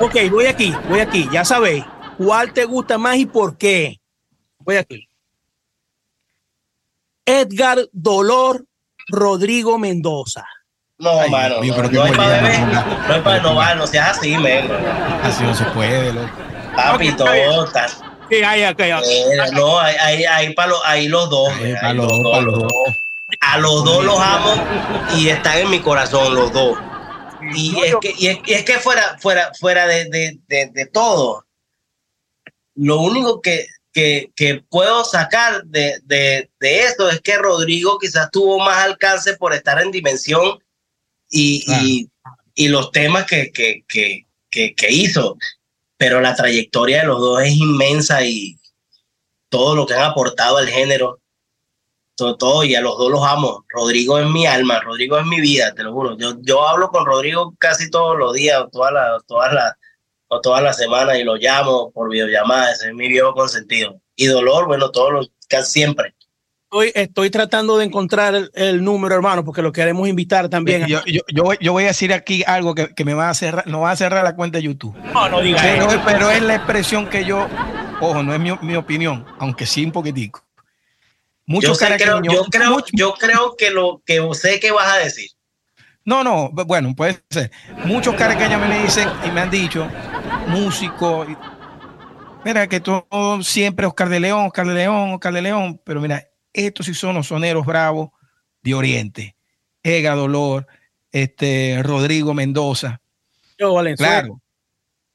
[0.00, 1.28] ok, voy aquí, voy aquí.
[1.32, 1.84] Ya sabéis,
[2.16, 3.98] ¿cuál te gusta más y por qué?
[4.58, 5.06] Voy aquí.
[7.26, 8.64] Edgar Dolor
[9.08, 10.44] Rodrigo Mendoza.
[10.98, 14.70] No, mano, no, no, es para beber, no es para no, no seas así, men.
[15.22, 16.30] Así no se puede, loco.
[16.76, 17.28] Papi, todo
[18.30, 19.50] Sí, hay, hay, hay.
[19.52, 21.52] No, hay, hay, para los, ahí los dos.
[21.80, 22.72] Para los, dos, los dos.
[23.40, 24.54] A los dos los amo
[25.16, 26.78] y están en mi corazón los dos.
[27.54, 31.44] Y, es, que, y es, que fuera, fuera, fuera de, de, de, de todo,
[32.76, 38.30] lo único que, que, que, puedo sacar de, de, de, esto es que Rodrigo quizás
[38.30, 40.58] tuvo más alcance por estar en dimensión
[41.30, 42.10] y, y,
[42.54, 45.36] y los temas que, que, que, que, hizo,
[45.96, 48.58] pero la trayectoria de los dos es inmensa y
[49.48, 51.20] todo lo que han aportado al género,
[52.14, 53.64] todo, todo y a los dos los amo.
[53.68, 56.16] Rodrigo es mi alma, Rodrigo es mi vida, te lo juro.
[56.16, 59.74] Yo, yo hablo con Rodrigo casi todos los días, todas las, todas las
[60.32, 64.00] o todas las semanas y lo llamo por videollamada, ese es mi viejo consentido.
[64.16, 66.14] Y dolor, bueno, todos los, casi siempre.
[66.64, 70.86] Estoy, estoy tratando de encontrar el, número, hermano, porque lo queremos invitar también.
[70.86, 71.20] Yo, yo,
[71.60, 73.96] yo, voy, a decir aquí algo que, que, me va a cerrar, no va a
[73.96, 74.96] cerrar la cuenta de YouTube.
[75.12, 77.46] No, no diga pero, pero es la expresión que yo,
[78.00, 80.42] ojo, no es mi, mi opinión, aunque sí un poquitico.
[81.44, 85.28] Muchos yo, creo, yo, creo, yo creo que lo que sé que vas a decir.
[86.04, 87.50] No, no, bueno, puede ser.
[87.84, 89.88] Muchos caraqueños me dicen y me han dicho,
[90.48, 91.26] músico.
[92.44, 96.28] Mira, que todo siempre Oscar de León, Oscar de León, Oscar de León, pero mira,
[96.52, 98.10] estos sí son los soneros bravos
[98.62, 99.36] de Oriente.
[99.82, 100.66] Ega Dolor,
[101.10, 103.00] este, Rodrigo Mendoza.
[103.58, 104.22] Yo Valenzuela.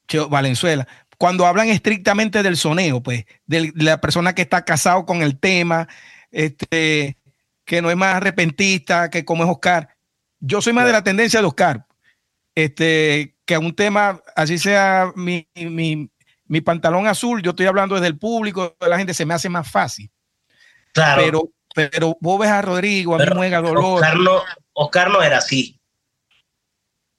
[0.08, 0.30] Claro.
[0.30, 0.88] Valenzuela.
[1.18, 5.88] Cuando hablan estrictamente del soneo, pues, de la persona que está casado con el tema,
[6.32, 7.18] este,
[7.66, 9.96] que no es más repentista, que como es Oscar.
[10.40, 11.86] Yo soy más de la tendencia de Oscar.
[12.56, 16.12] Este, que a un tema, así sea mi, mi,
[16.46, 19.48] mi, pantalón azul, yo estoy hablando desde el público, de la gente, se me hace
[19.50, 20.12] más fácil.
[20.92, 21.24] Claro.
[21.24, 23.78] Pero, pero vos ves a Rodrigo, a mí me dolor.
[23.78, 24.42] Oscar no,
[24.74, 25.80] Oscar no era así.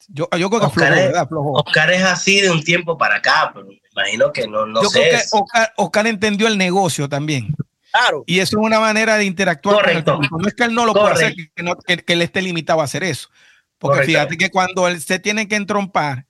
[0.06, 3.66] Yo, yo creo que Oscar, es, Oscar es así de un tiempo para acá, pero
[3.66, 5.00] me imagino que no, no yo sé.
[5.00, 7.54] Creo que Oscar, Oscar, entendió el negocio también.
[7.90, 8.22] Claro.
[8.26, 10.14] Y eso es una manera de interactuar Correcto.
[10.14, 10.42] con el público.
[10.42, 12.82] No es que él no lo pueda hacer, que, no, que, que, él esté limitado
[12.82, 13.30] a hacer eso.
[13.78, 16.26] Porque fíjate que cuando él se tiene que entrompar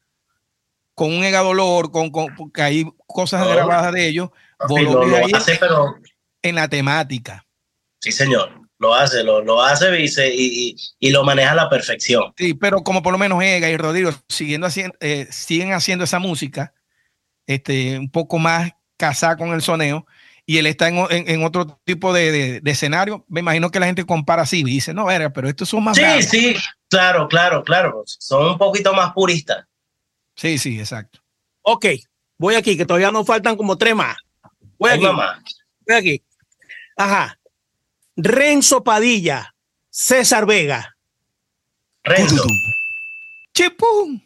[0.95, 4.31] con un dolor, con, con porque hay cosas no, grabadas de ellos,
[4.69, 5.97] sí, lo, lo hace, en, pero...
[6.43, 7.47] en la temática.
[8.01, 8.69] Sí, señor.
[8.81, 12.33] Lo hace, lo, lo hace y, se, y, y, lo maneja a la perfección.
[12.37, 16.21] Sí, pero como por lo menos Ega y Rodrigo siguiendo haciendo, eh, siguen haciendo esa
[16.21, 16.73] música,
[17.45, 20.07] este, un poco más casada con el soneo,
[20.49, 23.79] y él está en, en, en otro tipo de, de, de, escenario, me imagino que
[23.79, 25.99] la gente compara así y dice, no, verga, pero estos son más.
[25.99, 26.57] Sí, sí,
[26.89, 28.03] claro, claro, claro.
[28.07, 29.67] Son un poquito más puristas.
[30.37, 31.21] Sí, sí, exacto.
[31.61, 31.85] Ok,
[32.39, 34.17] voy aquí, que todavía nos faltan como tres más.
[34.79, 35.03] Voy aquí.
[35.03, 35.43] Mamá.
[35.87, 36.23] Voy aquí.
[36.97, 37.39] Ajá.
[38.17, 39.55] Renzo Padilla,
[39.91, 40.97] César Vega.
[42.05, 42.43] Renzo.
[43.53, 44.19] Chipum.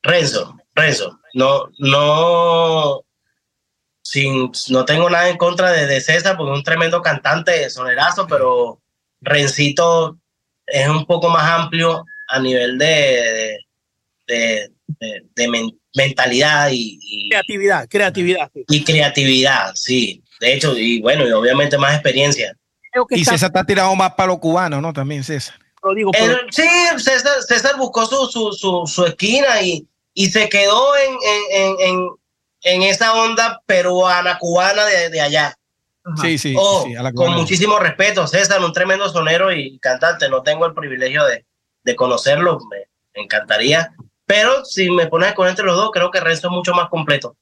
[0.00, 1.18] Renzo, Renzo.
[1.34, 3.03] No, no,
[4.14, 8.28] sin, no tengo nada en contra de, de César porque es un tremendo cantante, sonerazo,
[8.28, 8.80] pero
[9.20, 10.16] Rencito
[10.66, 13.58] es un poco más amplio a nivel de,
[14.28, 18.50] de, de, de men, mentalidad y, y, creatividad, creatividad.
[18.54, 20.22] Y creatividad, sí.
[20.38, 22.56] De hecho, y bueno, y obviamente más experiencia.
[23.10, 23.32] y está...
[23.32, 24.92] César está tirado más para lo cubano, ¿no?
[24.92, 25.56] También César.
[25.82, 26.62] Lo digo, El, sí,
[26.98, 31.88] César, César buscó su, su, su, su, esquina y, y se quedó en, en, en,
[31.88, 32.08] en
[32.64, 35.54] esa onda peruana, cubana de, de allá.
[36.20, 38.26] Sí, sí, oh, sí con muchísimo respeto.
[38.26, 40.28] César, un tremendo sonero y cantante.
[40.28, 41.46] No tengo el privilegio de,
[41.82, 42.78] de conocerlo, me,
[43.14, 43.94] me, encantaría.
[44.26, 47.36] Pero si me pones con entre los dos, creo que Renzo es mucho más completo.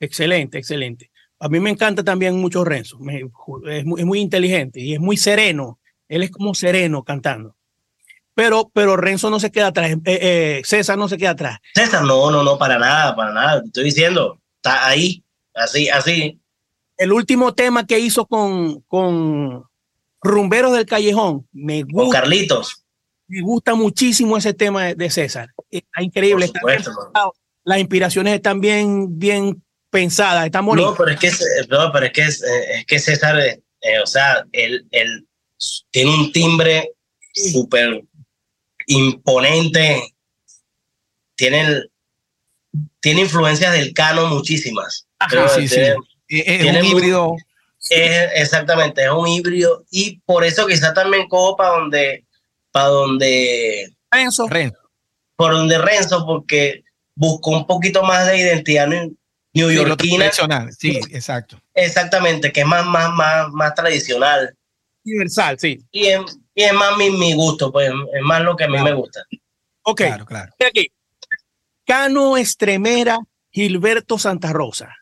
[0.00, 1.10] Excelente, excelente.
[1.38, 2.98] A mí me encanta también mucho Renzo.
[2.98, 5.78] Me, es, muy, es, muy, inteligente y es muy sereno.
[6.08, 7.55] Él es como sereno cantando.
[8.36, 9.92] Pero, pero Renzo no se queda atrás.
[9.92, 11.58] Eh, eh, César no se queda atrás.
[11.74, 13.62] César, no, no, no, para nada, para nada.
[13.64, 15.24] Estoy diciendo, está ahí,
[15.54, 16.38] así, así.
[16.98, 19.64] El último tema que hizo con, con
[20.20, 21.96] Rumberos del Callejón, me gusta.
[21.96, 22.84] Con Carlitos.
[23.26, 25.48] Me gusta muchísimo ese tema de César.
[25.70, 26.48] Está increíble.
[26.48, 27.30] Por supuesto, está
[27.64, 30.90] Las inspiraciones están bien, bien pensadas, están bonitas.
[30.90, 31.30] No, pero es que,
[31.70, 32.44] no, pero es que, es,
[32.86, 33.62] que César, eh,
[34.02, 35.26] o sea, él, él
[35.90, 36.92] tiene un timbre
[37.32, 38.04] súper
[38.86, 40.14] imponente.
[41.34, 41.90] Tiene, el,
[43.00, 45.06] tiene influencias del cano muchísimas.
[45.18, 45.80] Ajá, sí, sí.
[46.28, 47.36] Es, es un híbrido.
[47.90, 49.84] Es, exactamente, es un híbrido.
[49.90, 52.24] Y por eso quizá también copa donde
[52.72, 54.48] para donde Renzo.
[54.48, 54.78] Renzo.
[55.36, 56.82] por donde Renzo, porque
[57.14, 59.16] buscó un poquito más de identidad new-
[59.54, 60.24] Sí, lo neoyorquina.
[60.24, 60.70] tradicional.
[60.78, 61.58] Sí, exacto.
[61.72, 64.54] Exactamente, que es más, más, más, más tradicional.
[65.02, 65.78] Universal, sí.
[65.92, 66.20] Y es,
[66.56, 69.22] y es más mi, mi gusto, pues es más lo que a mí me gusta.
[69.82, 69.98] Ok.
[69.98, 70.52] Claro, claro.
[70.66, 70.88] Aquí.
[71.86, 73.18] Cano Estremera,
[73.52, 74.92] Gilberto Santa Rosa.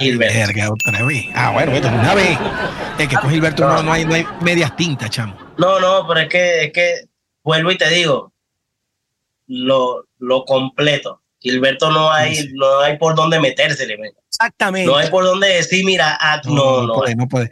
[0.00, 0.34] Gilberto.
[0.34, 1.26] verga, otra vez.
[1.34, 2.36] Ah, bueno, esto es una vez.
[2.98, 5.36] Es que con Gilberto no, no hay, no hay medias tintas, chamo.
[5.58, 7.04] No, no, pero es que, es que
[7.44, 8.32] vuelvo y te digo,
[9.46, 11.22] lo, lo completo.
[11.38, 12.48] Gilberto no hay, Sí.
[12.54, 14.12] no hay por dónde metérsele, men.
[14.28, 14.90] Exactamente.
[14.90, 16.94] no hay por dónde decir, mira, ah, no, no.
[16.94, 17.50] puede, no puede.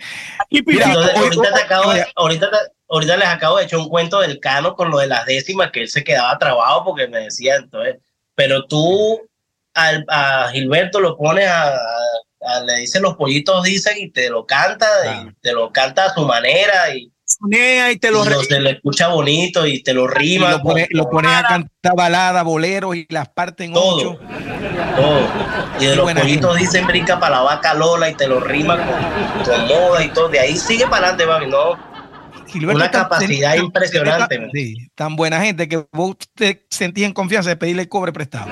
[0.50, 2.08] Mira, Entonces, hoy- ahorita, te acabo de- mira.
[2.16, 2.56] ahorita, te-
[2.94, 5.80] ahorita les acabo de echar un cuento del cano con lo de las décimas, que
[5.82, 7.96] él se quedaba trabado porque me decía, entonces,
[8.34, 9.20] pero tú
[9.74, 11.78] al- a Gilberto lo pones a, a-
[12.46, 16.14] a- le dicen los pollitos dicen y te lo canta, y te lo canta a
[16.14, 17.10] su manera y,
[17.50, 20.50] y te y lo re- se le escucha bonito y te lo Y rima.
[20.52, 23.96] lo pone, con- lo pone a cantar balada, boleros y las parten Todo.
[23.96, 24.18] ocho.
[24.96, 25.20] todo.
[25.80, 28.76] Y de Qué los pollitos dicen brinca para la vaca Lola y te lo rima
[28.76, 30.28] con, con moda y todo.
[30.28, 31.46] De ahí sigue para adelante, mami.
[31.46, 31.93] No,
[32.54, 34.50] Gilberto Una tan- capacidad tenía- impresionante, man.
[34.52, 38.46] Sí, tan buena gente que vos te sentías en confianza de pedirle el cobre prestado.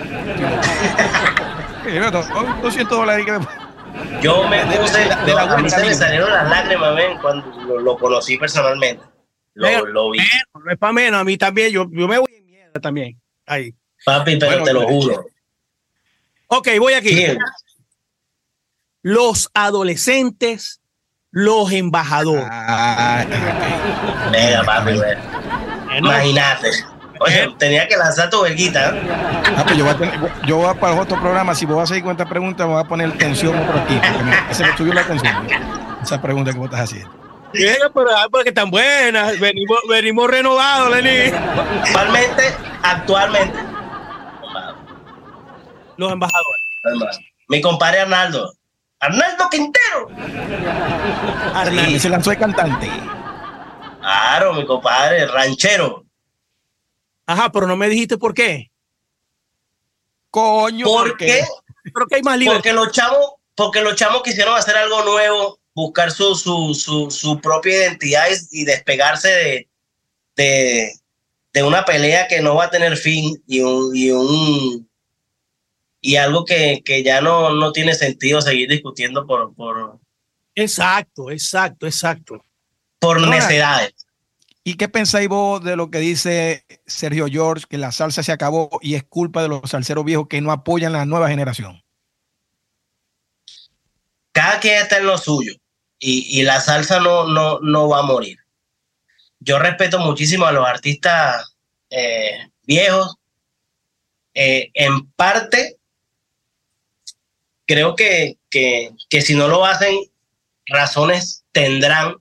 [1.84, 5.46] Gilberto, oh, 200 dólares que me- Yo me De- puse, de la- de la a
[5.56, 9.04] mí buena se me salieron las lágrimas, ven, cuando lo, lo conocí personalmente.
[9.54, 10.18] Lo, Pero- lo vi,
[10.64, 11.70] No es para menos, a mí también.
[11.72, 13.20] Yo, yo me voy en mierda también.
[13.46, 13.74] Ahí.
[14.04, 15.26] papi, pero Bueno, te lo juro.
[16.48, 17.26] Ok, voy aquí.
[19.02, 20.80] Los adolescentes,
[21.32, 22.46] los embajadores.
[22.50, 23.24] Ah,
[24.30, 24.92] venga, papi.
[24.94, 25.20] Bueno,
[25.98, 26.70] imagínate.
[27.20, 28.90] Oye, tenía que lanzar tu verguita.
[28.90, 29.02] ¿eh?
[29.56, 31.76] Ah, pues yo voy a, tener- yo voy a para los otros programas, si vos
[31.76, 34.64] vas a seguir con esta pregunta, me voy a poner tensión otro aquí, me- se
[34.64, 35.34] me subió la tensión.
[36.02, 37.10] Esa pregunta que vos estás haciendo.
[37.54, 39.38] Venga, pero ah, porque están buenas.
[39.38, 41.32] Venimos, venimos renovados, Lenny.
[41.84, 42.42] Actualmente,
[42.82, 43.58] actualmente.
[45.96, 46.62] Los embajadores.
[47.48, 48.52] Mi compadre Arnaldo.
[49.02, 50.08] Arnaldo Quintero.
[51.54, 51.98] Arnaldo.
[51.98, 52.88] Se lanzó de cantante.
[54.00, 56.04] Claro, mi compadre, ranchero.
[57.26, 58.70] Ajá, pero no me dijiste por qué.
[60.30, 61.44] Coño, ¿Por porque- qué?
[61.92, 62.58] Creo que hay más libertad.
[62.58, 67.40] Porque los chavos, porque los chavos quisieron hacer algo nuevo, buscar su, su, su, su
[67.40, 69.68] propia identidad y, y despegarse de,
[70.36, 70.92] de,
[71.52, 74.88] de una pelea que no va a tener fin y un, y un
[76.02, 79.98] y algo que, que ya no, no tiene sentido seguir discutiendo por, por,
[80.54, 82.44] Exacto, exacto, exacto.
[82.98, 83.94] por Ahora- necedades.
[84.64, 88.68] ¿Y qué pensáis vos de lo que dice Sergio George, que la salsa se acabó
[88.80, 91.82] y es culpa de los salseros viejos que no apoyan la nueva generación?
[94.32, 95.52] cada quien está en lo suyo
[95.98, 98.38] y, y la salsa no, no, no va a morir.
[99.40, 101.54] Yo respeto muchísimo a los artistas
[101.90, 103.16] eh, viejos.
[104.34, 105.76] Eh, en parte,
[107.72, 109.96] creo que, que, que si no lo hacen,
[110.66, 112.16] razones tendrán,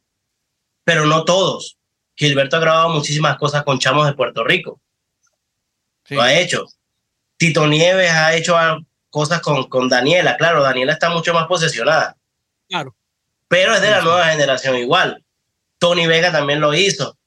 [0.86, 1.78] pero no todos.
[2.16, 4.80] Gilberto ha grabado muchísimas cosas con chamos de Puerto Rico.
[6.06, 6.16] Sí.
[6.16, 6.68] Lo ha hecho.
[7.38, 8.56] Tito Nieves ha hecho
[9.10, 10.38] cosas con, con Daniela.
[10.38, 12.16] Claro, Daniela está mucho más posesionada
[12.70, 12.96] Claro.
[13.50, 15.24] pero es de la nueva generación igual.
[15.80, 17.18] Tony Vega también lo hizo.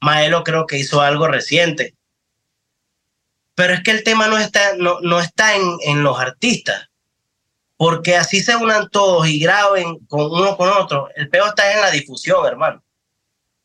[0.00, 1.94] Maelo creo que hizo algo reciente.
[3.54, 6.89] Pero es que el tema no está, no, no está en, en los artistas.
[7.82, 11.08] Porque así se unan todos y graben con uno con otro.
[11.16, 12.84] El peor está en la difusión, hermano.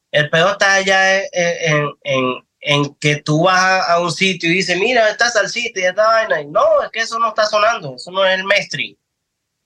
[0.10, 4.50] El peor está allá en, en, en- en que tú vas a, a un sitio
[4.50, 6.40] y dices, mira, esta salsita y esta vaina.
[6.42, 7.96] Y no, es que eso no está sonando.
[7.98, 8.96] Eso no es el mainstream.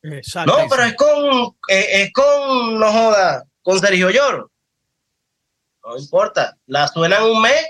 [0.01, 0.51] Exacto.
[0.57, 4.49] No, pero es con, eh, es con, no joda, con Sergio Lloro.
[5.85, 7.67] No importa, la suenan un mes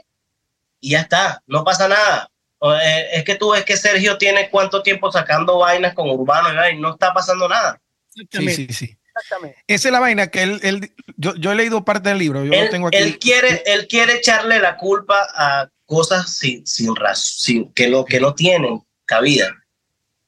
[0.79, 2.31] y ya está, no pasa nada.
[2.61, 6.55] Eh, es que tú ves que Sergio tiene cuánto tiempo sacando vainas con Urbano y
[6.55, 7.79] vaina, y no está pasando nada.
[8.09, 8.55] Sí, Exactamente.
[8.55, 8.97] sí, sí.
[9.07, 9.63] exactamente.
[9.67, 12.51] Esa es la vaina que él, él- yo, yo he leído parte del libro, yo
[12.51, 12.97] lo Él, tengo aquí.
[12.97, 18.03] él quiere, él quiere echarle la culpa a cosas sin, sin razón, sin, que, no,
[18.05, 19.55] que no tienen cabida.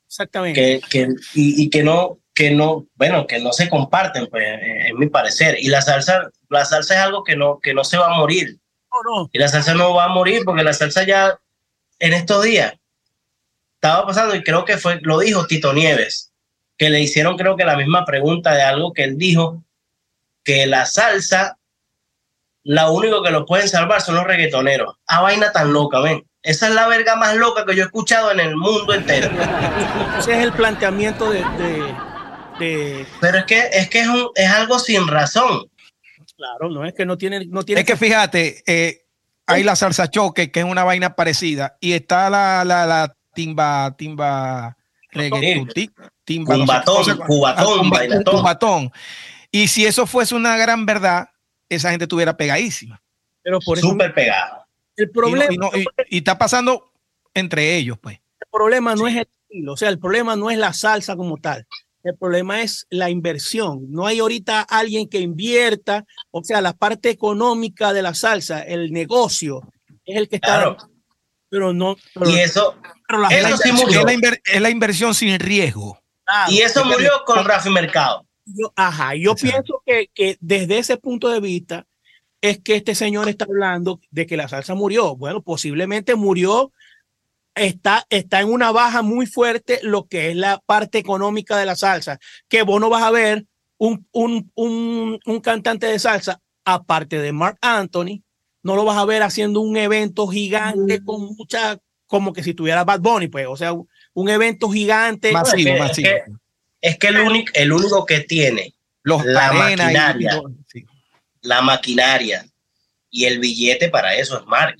[0.07, 0.81] Exactamente.
[0.81, 4.45] que, que y, y que no que no bueno que no se comparten pues
[4.87, 7.97] es mi parecer y la salsa la salsa es algo que no que no se
[7.97, 8.57] va a morir
[8.91, 9.29] No, no.
[9.31, 11.37] y la salsa no va a morir porque la salsa ya
[12.01, 12.73] en estos días.
[13.75, 16.31] Estaba pasando y creo que fue lo dijo Tito Nieves
[16.77, 19.63] que le hicieron creo que la misma pregunta de algo que él dijo
[20.43, 21.57] que la salsa
[22.63, 24.95] la único que lo pueden salvar son los reggaetoneros.
[25.07, 26.23] A vaina tan loca ven.
[26.43, 29.29] Esa es la verga más loca que yo he escuchado en el mundo entero.
[30.19, 31.95] Ese es el planteamiento de, de,
[32.59, 35.69] de- Pero es que es que es, un, es algo sin razón.
[36.37, 39.05] claro, no es que no tiene, no tiene Es que fíjate, eh,
[39.47, 43.95] hay la salsa choque, que es una vaina parecida, y está la, la, la timba,
[43.97, 44.77] timba,
[45.11, 45.39] timba,
[46.55, 48.91] cubatón, cubatón, cubatón.
[49.51, 51.29] Y si eso fuese una gran verdad,
[51.69, 53.01] esa gente estuviera pegadísima.
[53.43, 54.67] Pero por eso, Súper pegada.
[54.95, 55.69] El problema.
[56.09, 56.91] Y, está pasando
[57.33, 58.17] entre ellos, pues.
[58.39, 61.37] El problema no es el estilo, o sea, el problema no es la salsa como
[61.37, 61.67] tal.
[62.03, 63.85] El problema es la inversión.
[63.89, 68.91] No hay ahorita alguien que invierta, o sea, la parte económica de la salsa, el
[68.91, 69.61] negocio,
[70.05, 70.77] es el que está.
[71.49, 71.97] Pero no.
[72.25, 72.75] y eso,
[73.29, 75.99] es, la inversión sin riesgo.
[76.47, 78.25] y eso murió con Rafi Mercado.
[78.45, 81.85] Yo, ajá, yo pienso que, que desde ese punto de vista
[82.41, 85.15] es que este señor está hablando de que la salsa murió.
[85.15, 86.71] Bueno, posiblemente murió
[87.55, 91.75] está, está en una baja muy fuerte lo que es la parte económica de la
[91.75, 93.45] salsa, que vos no vas a ver
[93.77, 98.23] un, un, un, un cantante de salsa, aparte de Mark Anthony,
[98.63, 102.83] no lo vas a ver haciendo un evento gigante con mucha, como que si tuviera
[102.83, 105.31] Bad Bunny, pues, o sea, un evento gigante.
[105.31, 106.09] Masivo, masivo.
[106.79, 108.73] Es que, el, único, el único que tiene
[109.03, 110.41] Los la maquinaria,
[111.41, 112.45] la maquinaria
[113.09, 114.77] y el billete para eso es Mark.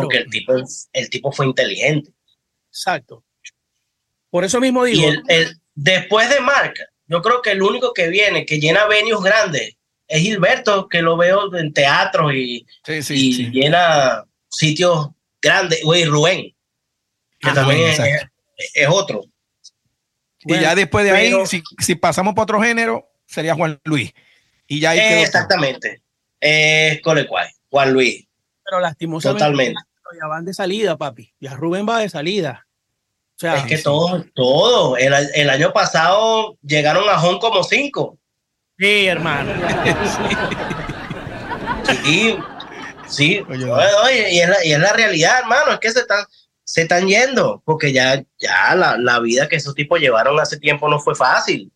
[0.00, 0.54] Porque el tipo,
[0.92, 2.10] el tipo fue inteligente.
[2.68, 3.24] Exacto.
[4.30, 5.02] Por eso mismo digo.
[5.02, 9.22] Y el, después de Marca, yo creo que el único que viene, que llena venues
[9.22, 9.76] grandes,
[10.08, 15.08] es Gilberto, que lo veo en teatro y, y llena sitios
[15.40, 15.82] grandes.
[15.82, 16.54] Güey, Rubén,
[17.40, 17.80] que ah, también
[18.74, 19.24] es, otro.
[20.44, 21.32] y ya después de ahí,
[21.78, 24.12] si, pasamos por otro género, sería Juan Luis.
[24.66, 26.02] Y ya ahí Exactamente.
[26.40, 27.00] Es
[27.70, 28.26] Juan Luis.
[28.64, 29.80] Pero lastimosamente Totalmente.
[30.20, 31.32] ya van de salida, papi.
[31.40, 32.66] Ya Rubén va de salida.
[33.36, 34.96] O sea, es que todo, todo.
[34.96, 38.18] El, el, año pasado llegaron a Hong como cinco.
[38.78, 39.52] Sí, hermano.
[42.04, 42.36] sí,
[43.08, 43.42] sí.
[43.48, 45.72] Oye, y, es la, y es la realidad, hermano.
[45.72, 46.24] Es que se están,
[46.62, 47.62] se están yendo.
[47.64, 51.72] Porque ya, ya la, la vida que esos tipos llevaron hace tiempo no fue fácil.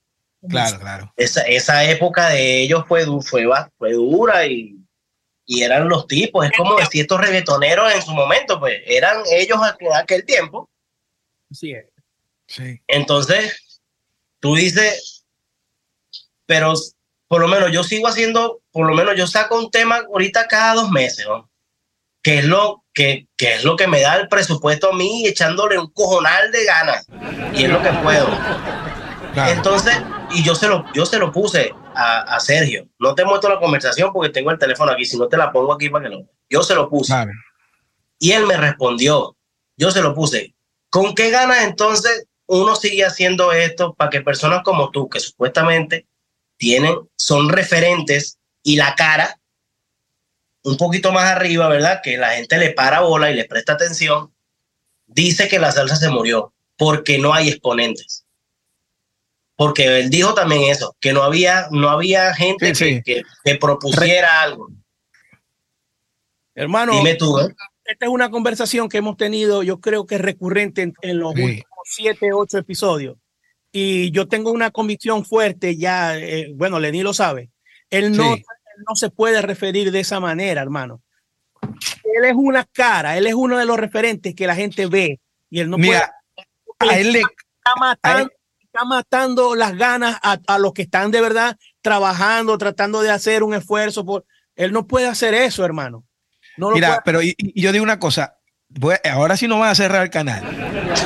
[0.49, 1.13] Claro, claro.
[1.17, 3.47] Esa, esa época de ellos fue, fue,
[3.79, 4.76] fue dura y
[5.47, 9.59] y eran los tipos, es como decir estos reggaetoneros en su momento, pues eran ellos
[9.79, 10.69] en aquel tiempo.
[11.53, 11.75] Sí.
[12.49, 12.81] sí.
[12.89, 13.81] Entonces,
[14.41, 15.25] tú dices,
[16.47, 16.75] pero
[17.29, 20.75] por lo menos yo sigo haciendo, por lo menos yo saco un tema ahorita cada
[20.75, 21.49] dos meses, ¿no?
[22.23, 25.79] Que es lo que, que es lo que me da el presupuesto a mí echándole
[25.79, 27.07] un cojonal de ganas
[27.55, 28.29] y es lo que puedo.
[29.49, 29.97] Entonces,
[30.31, 32.89] y yo se lo, yo se lo puse a, Sergio.
[32.99, 35.73] No te muestro la conversación porque tengo el teléfono aquí, si no te la pongo
[35.73, 36.29] aquí para que lo.
[36.49, 37.15] Yo se lo puse.
[38.19, 39.37] Y él me respondió.
[39.77, 40.55] Yo se lo puse.
[40.91, 46.07] ¿Con qué ganas entonces uno sigue haciendo esto para que personas como tú, que supuestamente
[46.57, 49.41] tienen, son referentes y la cara
[50.63, 52.01] un poquito más arriba, ¿verdad?
[52.03, 54.35] Que la gente le para bola y le presta atención,
[55.07, 58.26] dice que la salsa se murió porque no hay exponentes
[59.57, 64.69] porque él dijo también eso, que no había, no había gente Que, que, propusiera algo.
[66.55, 67.55] Hermano, Dime tú, ¿eh?
[67.85, 71.65] esta es una conversación que hemos tenido, yo creo que es recurrente en, los últimos
[71.85, 73.17] siete, ocho episodios.
[73.73, 77.51] Y yo tengo una convicción fuerte, ya, eh, bueno, Lenny lo sabe.
[77.91, 78.37] Él no,
[78.89, 81.03] no se puede referir de esa manera, hermano.
[82.05, 85.61] Él es una cara, él es uno de los referentes que la gente ve y
[85.61, 86.13] él no Mira,
[86.79, 86.93] puede.
[86.93, 88.31] A él le, está matando
[88.77, 93.55] está matando las ganas a, los que están de verdad trabajando, tratando de hacer un
[93.55, 94.05] esfuerzo.
[94.05, 94.27] Por...
[94.55, 96.05] Él no puede hacer eso, hermano.
[96.59, 98.39] No Mira, pero yo digo una cosa,
[99.11, 100.45] ahora sí no va a cerrar el canal.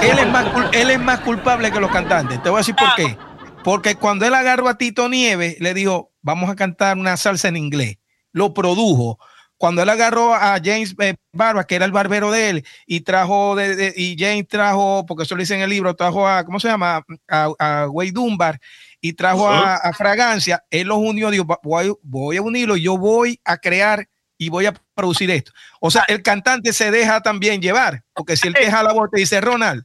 [0.03, 2.43] Él es, más, él es más culpable que los cantantes.
[2.43, 3.16] Te voy a decir por qué.
[3.62, 7.57] Porque cuando él agarró a Tito Nieves, le dijo, vamos a cantar una salsa en
[7.57, 7.99] inglés.
[8.33, 9.18] Lo produjo
[9.61, 13.55] cuando él agarró a James eh, Barba, que era el barbero de él, y trajo,
[13.57, 16.69] de, y James trajo, porque eso lo dice en el libro, trajo a, ¿cómo se
[16.69, 17.05] llama?
[17.29, 18.59] A, a Wade Dunbar,
[19.03, 23.59] y trajo a, Fragancia, él los unió, dijo, voy, voy a unirlo, yo voy a
[23.59, 24.09] crear
[24.39, 25.53] y voy a producir esto.
[25.79, 29.21] O sea, el cantante se deja también llevar, porque si él deja la voz y
[29.21, 29.85] dice, Ronald,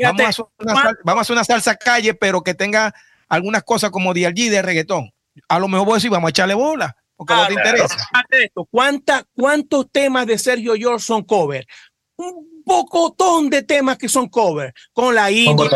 [0.00, 2.94] vamos a, hacer una, vamos a hacer una salsa calle, pero que tenga
[3.28, 5.10] algunas cosas como DLG de reggaetón.
[5.48, 6.96] A lo mejor voy a decir, vamos a echarle bola
[7.26, 7.96] te interesa.
[9.34, 11.66] ¿Cuántos temas de Sergio George son cover?
[12.16, 15.68] Un pocotón de temas que son cover, con la India.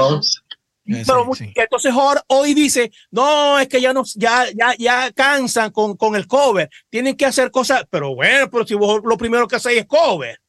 [0.85, 1.95] Pero entonces
[2.27, 6.69] hoy dice, no, es que ya no, ya, ya, ya cansan con, con el cover,
[6.91, 10.41] tienen que hacer cosas, pero bueno, pero si vos lo primero que hacéis es cover.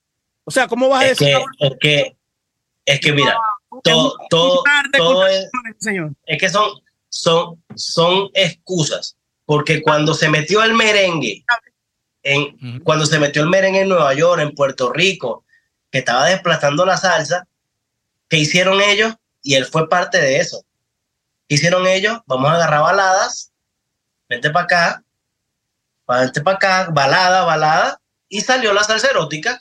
[0.43, 1.37] O sea, ¿cómo vas a decir?
[1.59, 2.17] es que,
[2.85, 3.37] es que mira,
[3.83, 4.63] todo, todo,
[4.97, 5.49] todo es,
[6.25, 9.15] es que son, son, son excusas
[9.45, 11.43] porque cuando se metió el merengue,
[12.23, 15.43] en, cuando se metió el merengue en Nueva York, en Puerto Rico,
[15.91, 17.47] que estaba desplazando la salsa,
[18.29, 19.13] ¿qué hicieron ellos?
[19.41, 20.63] Y él fue parte de eso.
[21.47, 22.19] ¿Qué hicieron ellos?
[22.25, 23.51] Vamos a agarrar baladas,
[24.29, 25.03] vente para acá,
[26.07, 29.59] vente para acá, balada, balada, y salió la salsa erótica.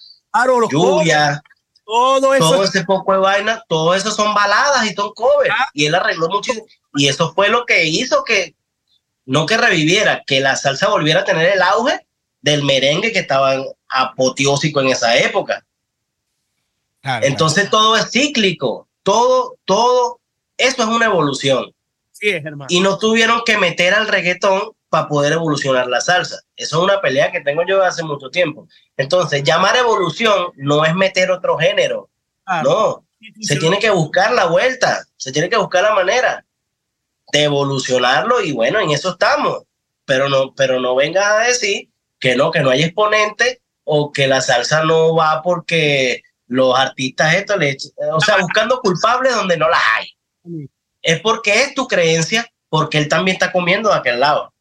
[0.71, 1.43] lluvia,
[1.85, 2.51] todo eso.
[2.51, 5.55] Todo ese poco de vaina, todo eso son baladas y son covers.
[5.59, 5.69] Ah.
[5.75, 6.65] Y él arregló muchísimo.
[6.95, 8.55] Y eso fue lo que hizo que,
[9.25, 12.07] no que reviviera, que la salsa volviera a tener el auge
[12.41, 13.55] del merengue que estaba
[13.89, 15.65] apoteósico en esa época.
[17.23, 20.21] Entonces todo es cíclico, todo, todo,
[20.57, 21.73] eso es una evolución.
[22.13, 22.67] Sí, hermano.
[22.69, 26.41] Y no tuvieron que meter al reggaetón para poder evolucionar la salsa.
[26.55, 28.69] Eso es una pelea que tengo yo hace mucho tiempo.
[28.97, 32.09] Entonces, llamar evolución no es meter otro género.
[32.63, 33.05] No,
[33.41, 36.45] se tiene que buscar la vuelta, se tiene que buscar la manera
[37.33, 39.65] de evolucionarlo y bueno, en eso estamos.
[40.05, 41.89] Pero no, pero no venga a decir
[42.21, 47.35] que no, que no hay exponente o que la salsa no va porque los artistas
[47.35, 47.77] esto le
[48.13, 50.69] o sea, buscando culpables donde no las hay.
[51.01, 54.53] Es porque es tu creencia, porque él también está comiendo de aquel lado.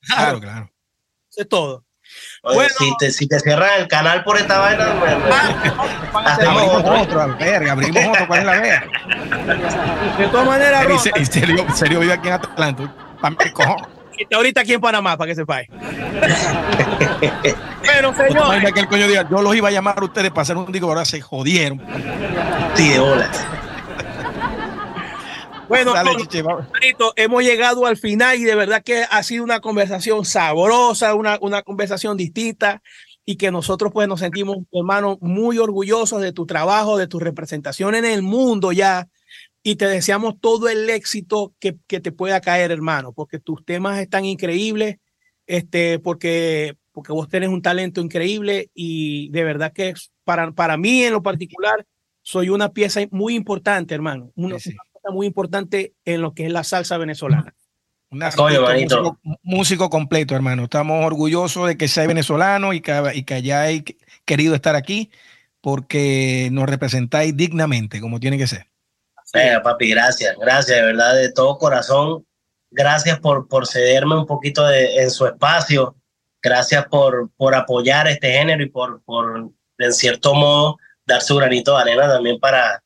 [0.00, 0.70] Claro, claro.
[1.30, 1.85] Eso es todo.
[2.54, 4.86] Bueno, si, te, si te cierran el canal por esta vaina,
[6.24, 7.00] hacemos otro.
[7.00, 8.84] otro verga, abrimos otro, ¿cuál es la verga?
[10.18, 12.94] De todas maneras, en serio, serio vive aquí en Atlanta.
[14.18, 15.68] Está ahorita aquí en Panamá, para que sepáis.
[17.82, 18.72] Pero, señor.
[18.72, 20.88] Que el coño diga, yo los iba a llamar a ustedes para hacer un digo,
[20.88, 21.82] ahora se jodieron.
[22.74, 23.44] Sí, de bolas.
[25.68, 25.94] Bueno,
[27.16, 31.62] hemos llegado al final y de verdad que ha sido una conversación sabrosa, una, una
[31.62, 32.82] conversación distinta
[33.24, 37.94] y que nosotros pues nos sentimos, hermano, muy orgullosos de tu trabajo, de tu representación
[37.96, 39.08] en el mundo ya.
[39.64, 43.98] Y te deseamos todo el éxito que, que te pueda caer, hermano, porque tus temas
[43.98, 44.98] están increíbles,
[45.48, 51.02] este, porque, porque vos tenés un talento increíble y de verdad que para, para mí
[51.02, 51.84] en lo particular
[52.22, 54.56] soy una pieza muy importante, hermano, una,
[55.10, 57.54] muy importante en lo que es la salsa venezolana.
[58.10, 60.64] músico, músico, completo, hermano.
[60.64, 63.82] Estamos orgullosos de que sea venezolano y que, y que hayáis
[64.24, 65.10] querido estar aquí
[65.60, 68.66] porque nos representáis dignamente, como tiene que ser.
[69.32, 72.24] Venga, papi, gracias, gracias, de verdad, de todo corazón.
[72.70, 75.96] Gracias por, por cederme un poquito de, en su espacio.
[76.42, 81.74] Gracias por, por apoyar este género y por, por, en cierto modo, dar su granito
[81.74, 82.82] de arena también para,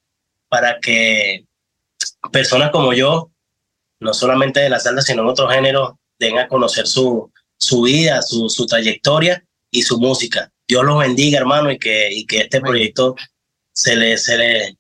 [0.48, 1.44] para que
[2.32, 3.30] personas como yo,
[4.00, 8.22] no solamente de la salsa, sino en otros géneros, den a conocer su, su vida,
[8.22, 10.50] su, su trayectoria y su música.
[10.66, 13.16] Dios los bendiga, hermano, y que, y que este proyecto
[13.72, 14.76] se le, se, le,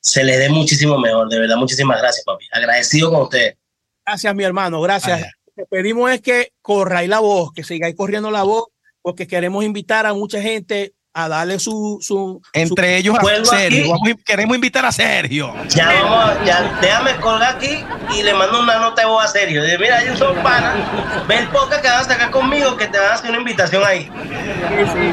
[0.00, 1.28] se le dé muchísimo mejor.
[1.28, 2.46] De verdad, muchísimas gracias, papi.
[2.52, 3.56] Agradecido con usted.
[4.04, 5.20] Gracias, mi hermano, gracias.
[5.54, 8.64] Lo que pedimos es que corráis la voz, que sigáis corriendo la voz,
[9.00, 11.98] porque queremos invitar a mucha gente a darle su.
[12.00, 13.94] su Entre ellos a Sergio.
[14.24, 15.54] queremos invitar a Sergio.
[15.68, 17.84] Ya vamos, ya déjame colgar aquí
[18.14, 19.62] y le mando una nota de voz a Sergio.
[19.62, 20.76] Dice, mira, ellos son panas.
[21.28, 23.82] Ve el podcast que van a sacar conmigo que te van a hacer una invitación
[23.84, 24.08] ahí.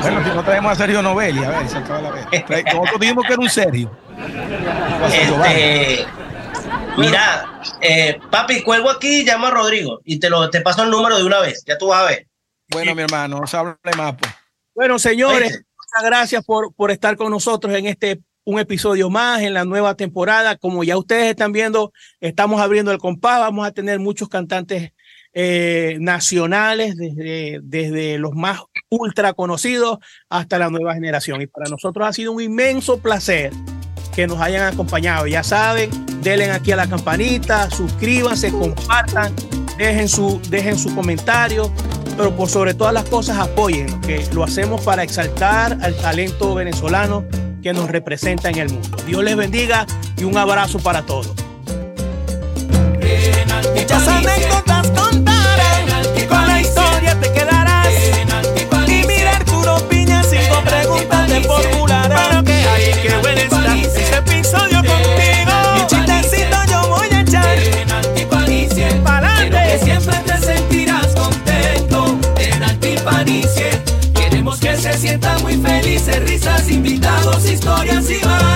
[0.02, 2.26] bueno, si no traemos a Sergio Novelli, a ver, se acaba la vez.
[2.74, 3.92] Nosotros dijimos que era un Sergio.
[5.12, 6.06] Este,
[6.98, 10.90] mira, eh, papi, cuelgo aquí y llamo a Rodrigo y te, lo, te paso el
[10.90, 11.64] número de una vez.
[11.66, 12.28] Ya tú vas a ver.
[12.72, 14.16] Bueno, mi hermano, no se hable más.
[14.16, 14.32] Pues.
[14.76, 19.54] Bueno, señores muchas gracias por, por estar con nosotros en este un episodio más en
[19.54, 20.58] la nueva temporada.
[20.58, 23.40] Como ya ustedes están viendo, estamos abriendo el compás.
[23.40, 24.92] Vamos a tener muchos cantantes
[25.34, 31.42] eh, nacionales, desde, desde los más ultra conocidos hasta la nueva generación.
[31.42, 33.52] Y para nosotros ha sido un inmenso placer
[34.16, 35.28] que nos hayan acompañado.
[35.28, 39.36] Ya saben, denle aquí a la campanita, suscríbanse, compartan,
[39.86, 41.72] dejen su, dejen su comentario,
[42.18, 47.24] pero por sobre todas las cosas apoyen, que lo hacemos para exaltar al talento venezolano
[47.64, 48.98] que nos representa en el mundo.
[49.08, 49.86] Dios les bendiga
[50.18, 51.34] y un abrazo para todos.
[53.76, 57.88] Muchas anécdotas contaré, con la historia te quedarás.
[58.88, 62.10] Y mirar tu Piña cinco preguntas de formular.
[62.10, 63.49] Pero que hay que
[75.20, 78.49] fiesta muy felices, risas, invitados, historias y más.